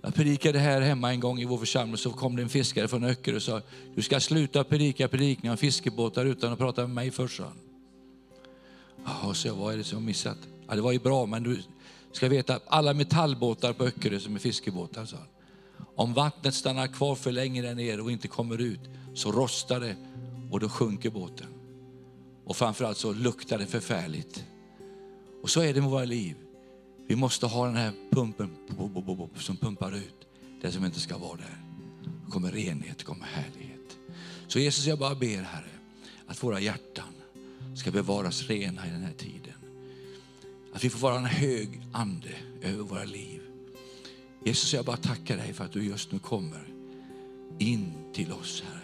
[0.01, 3.03] Jag predikade här hemma en gång i vår församling så kom det en fiskare från
[3.03, 3.61] Öckerö och sa
[3.95, 7.37] du ska sluta predika predikningar om fiskebåtar utan att prata med mig först.
[7.37, 7.59] sa han.
[9.05, 10.37] Ja, så jag, vad är det som jag missat?
[10.67, 11.63] Ja, det var ju bra men du
[12.11, 15.27] ska veta alla metallbåtar på Öckerö som är fiskebåtar sa han.
[15.95, 18.79] Om vattnet stannar kvar för länge där nere och inte kommer ut
[19.13, 19.95] så rostar det
[20.51, 21.47] och då sjunker båten.
[22.45, 24.45] Och framförallt så luktar det förfärligt.
[25.41, 26.35] Och så är det med våra liv.
[27.07, 28.55] Vi måste ha den här pumpen
[29.35, 30.27] som pumpar ut
[30.61, 31.63] det som inte ska vara där.
[32.25, 33.97] Det kommer renhet, det kommer härlighet.
[34.47, 35.69] Så Jesus, jag bara ber Herre
[36.27, 37.13] att våra hjärtan
[37.75, 39.53] ska bevaras rena i den här tiden.
[40.73, 43.41] Att vi får vara en hög ande över våra liv.
[44.45, 46.67] Jesus, jag bara tackar dig för att du just nu kommer
[47.59, 48.82] in till oss, Herre,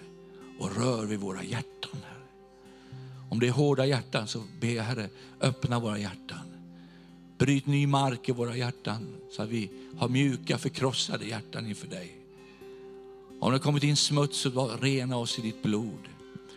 [0.60, 2.24] och rör vid våra hjärtan, Herre.
[3.30, 5.10] Om det är hårda hjärtan så ber jag, Herre,
[5.41, 6.39] öppna våra hjärtan.
[7.38, 12.16] Bryt ny mark i våra hjärtan så att vi har mjuka, förkrossade hjärtan inför dig.
[13.39, 16.10] Om det har kommit in smuts så rena oss i ditt blod.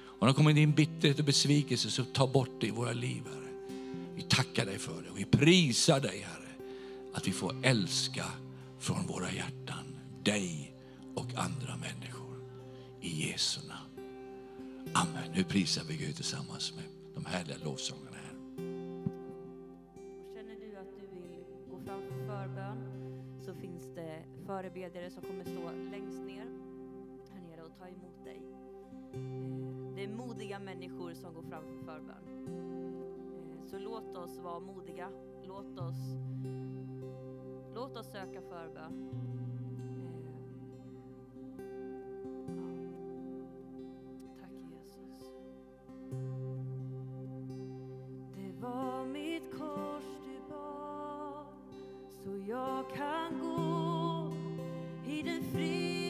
[0.05, 3.23] Om det har kommit in bitterhet och besvikelse så ta bort det i våra liv,
[3.25, 3.77] Herre.
[4.15, 6.73] Vi tackar dig för det och vi prisar dig, Herre,
[7.13, 8.25] att vi får älska
[8.79, 10.73] från våra hjärtan dig
[11.15, 12.37] och andra människor.
[13.01, 13.82] I Jesu namn.
[14.95, 15.33] Amen.
[15.35, 16.85] Nu prisar vi Gud tillsammans med
[17.15, 18.37] de härliga lovsångerna här.
[20.21, 22.79] Och känner du att du vill gå fram för förbön
[23.41, 26.47] så finns det förebedjare som kommer stå längst ner
[27.33, 28.43] här nere och ta emot dig.
[29.13, 32.25] Eh, det är modiga människor som går fram för förbön.
[33.63, 35.09] Eh, så låt oss vara modiga.
[35.47, 35.97] Låt oss,
[37.75, 39.09] låt oss söka förbön.
[48.63, 51.45] Var mitt kors du bar
[52.25, 54.33] så jag kan gå
[55.13, 56.02] i den fria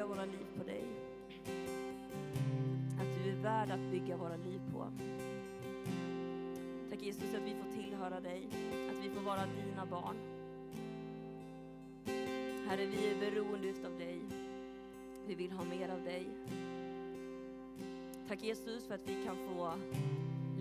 [0.00, 0.84] bygga våra liv på dig.
[3.00, 4.92] Att du är värd att bygga våra liv på.
[6.90, 8.48] Tack Jesus att vi får tillhöra dig,
[8.90, 10.16] att vi får vara dina barn.
[12.66, 14.20] Herre, vi är beroende av dig.
[15.26, 16.28] Vi vill ha mer av dig.
[18.28, 19.72] Tack Jesus för att vi kan få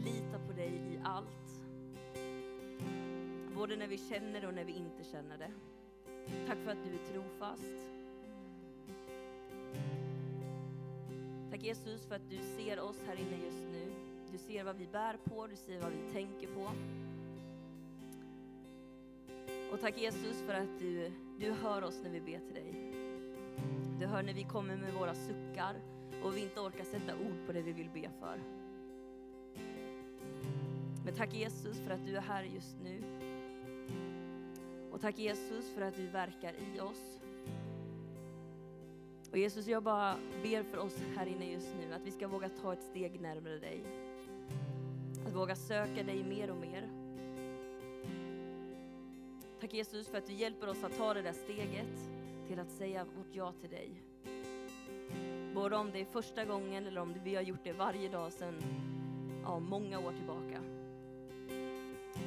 [0.05, 1.63] lita på dig i allt.
[3.55, 5.51] Både när vi känner det och när vi inte känner det.
[6.47, 7.98] Tack för att du är trofast.
[11.51, 13.91] Tack Jesus för att du ser oss här inne just nu.
[14.31, 16.71] Du ser vad vi bär på, du ser vad vi tänker på.
[19.71, 22.73] Och tack Jesus för att du, du hör oss när vi ber till dig.
[23.99, 25.75] Du hör när vi kommer med våra suckar
[26.23, 28.39] och vi inte orkar sätta ord på det vi vill be för.
[31.05, 33.03] Men tack Jesus för att du är här just nu.
[34.91, 37.19] Och tack Jesus för att du verkar i oss.
[39.31, 42.49] Och Jesus, jag bara ber för oss här inne just nu att vi ska våga
[42.49, 43.83] ta ett steg närmare dig.
[45.27, 46.89] Att våga söka dig mer och mer.
[49.59, 51.99] Tack Jesus för att du hjälper oss att ta det där steget
[52.47, 54.01] till att säga vårt ja till dig.
[55.55, 58.63] Både om det är första gången eller om vi har gjort det varje dag sedan
[59.43, 60.61] ja, många år tillbaka.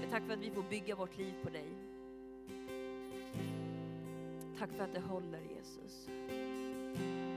[0.00, 1.68] Men tack för att vi får bygga vårt liv på dig.
[4.58, 6.08] Tack för att det håller Jesus.
[6.94, 7.31] I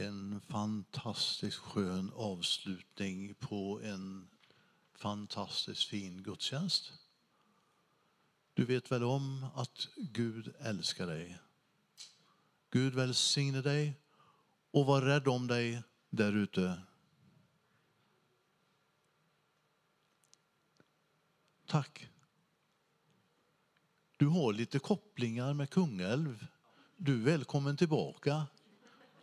[0.00, 4.28] En fantastiskt skön avslutning på en
[4.94, 6.92] fantastiskt fin gudstjänst.
[8.54, 11.38] Du vet väl om att Gud älskar dig.
[12.70, 14.00] Gud välsigne dig
[14.70, 16.82] och var rädd om dig där ute.
[21.66, 22.08] Tack.
[24.16, 26.46] Du har lite kopplingar med Kungälv.
[26.96, 28.46] Du är välkommen tillbaka.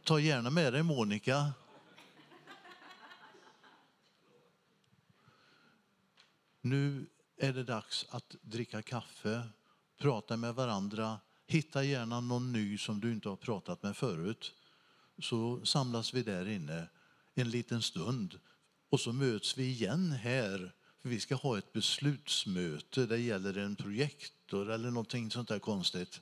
[0.06, 1.53] Ta gärna med dig Monica.
[6.61, 7.06] Nu
[7.38, 9.41] är det dags att dricka kaffe,
[9.98, 11.19] prata med varandra.
[11.48, 14.53] Hitta gärna någon ny som du inte har pratat med förut.
[15.19, 16.88] Så samlas vi där inne
[17.34, 18.40] en liten stund
[18.90, 20.73] och så möts vi igen här.
[21.02, 23.06] För vi ska ha ett beslutsmöte.
[23.06, 26.22] Det gäller en projektor eller någonting sånt där konstigt.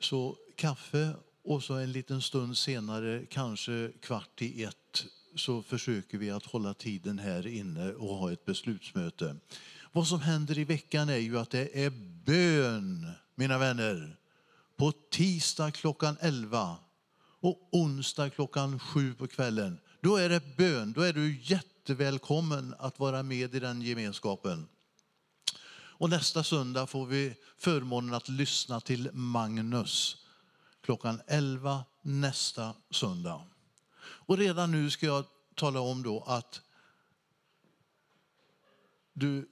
[0.00, 1.14] Så kaffe
[1.44, 5.04] och så en liten stund senare, kanske kvart i ett,
[5.34, 9.36] så försöker vi att hålla tiden här inne och ha ett beslutsmöte.
[9.92, 11.90] Vad som händer i veckan är ju att det är
[12.24, 14.16] bön, mina vänner.
[14.76, 16.76] På tisdag klockan 11
[17.40, 19.78] och onsdag klockan 7 på kvällen.
[20.00, 20.92] Då är det bön.
[20.92, 24.68] Då är du jättevälkommen att vara med i den gemenskapen.
[26.00, 30.26] Och nästa söndag får vi förmånen att lyssna till Magnus
[30.80, 33.46] klockan 11 nästa söndag.
[34.02, 35.24] Och redan nu ska jag
[35.54, 36.62] tala om då att
[39.12, 39.48] du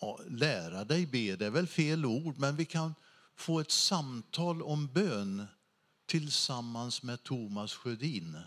[0.00, 2.94] ja, lära dig be, det är väl fel ord, men vi kan
[3.36, 5.46] få ett samtal om bön
[6.06, 8.38] tillsammans med Thomas Sjödin.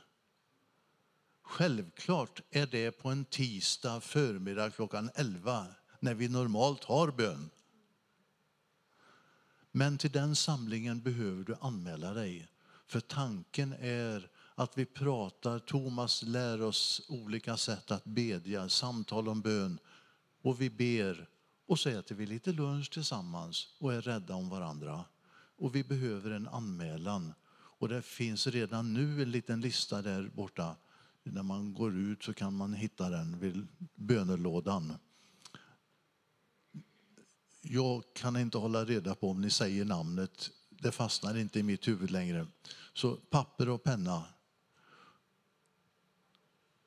[1.44, 5.68] Självklart är det på en tisdag förmiddag klockan 11
[6.02, 7.50] när vi normalt har bön.
[9.72, 12.48] Men till den samlingen behöver du anmäla dig.
[12.88, 19.42] För tanken är att vi pratar, Thomas lär oss olika sätt att bedja, samtal om
[19.42, 19.80] bön.
[20.42, 21.30] Och vi ber
[21.68, 25.06] och så äter vi lite lunch tillsammans och är rädda om varandra.
[25.58, 27.34] Och vi behöver en anmälan.
[27.80, 30.76] Och det finns redan nu en liten lista där borta.
[31.24, 34.94] När man går ut så kan man hitta den vid bönelådan.
[37.62, 40.52] Jag kan inte hålla reda på om ni säger namnet.
[40.70, 42.48] Det fastnar inte i mitt huvud längre.
[42.94, 44.24] Så papper och penna.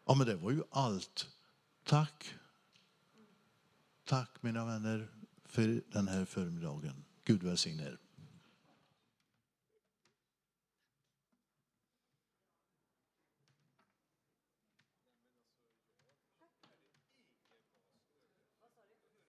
[0.06, 1.28] Ja, men det var ju allt.
[1.84, 2.34] Tack.
[4.04, 5.08] Tack mina vänner
[5.44, 7.04] för den här förmiddagen.
[7.24, 7.98] Gud välsigne er.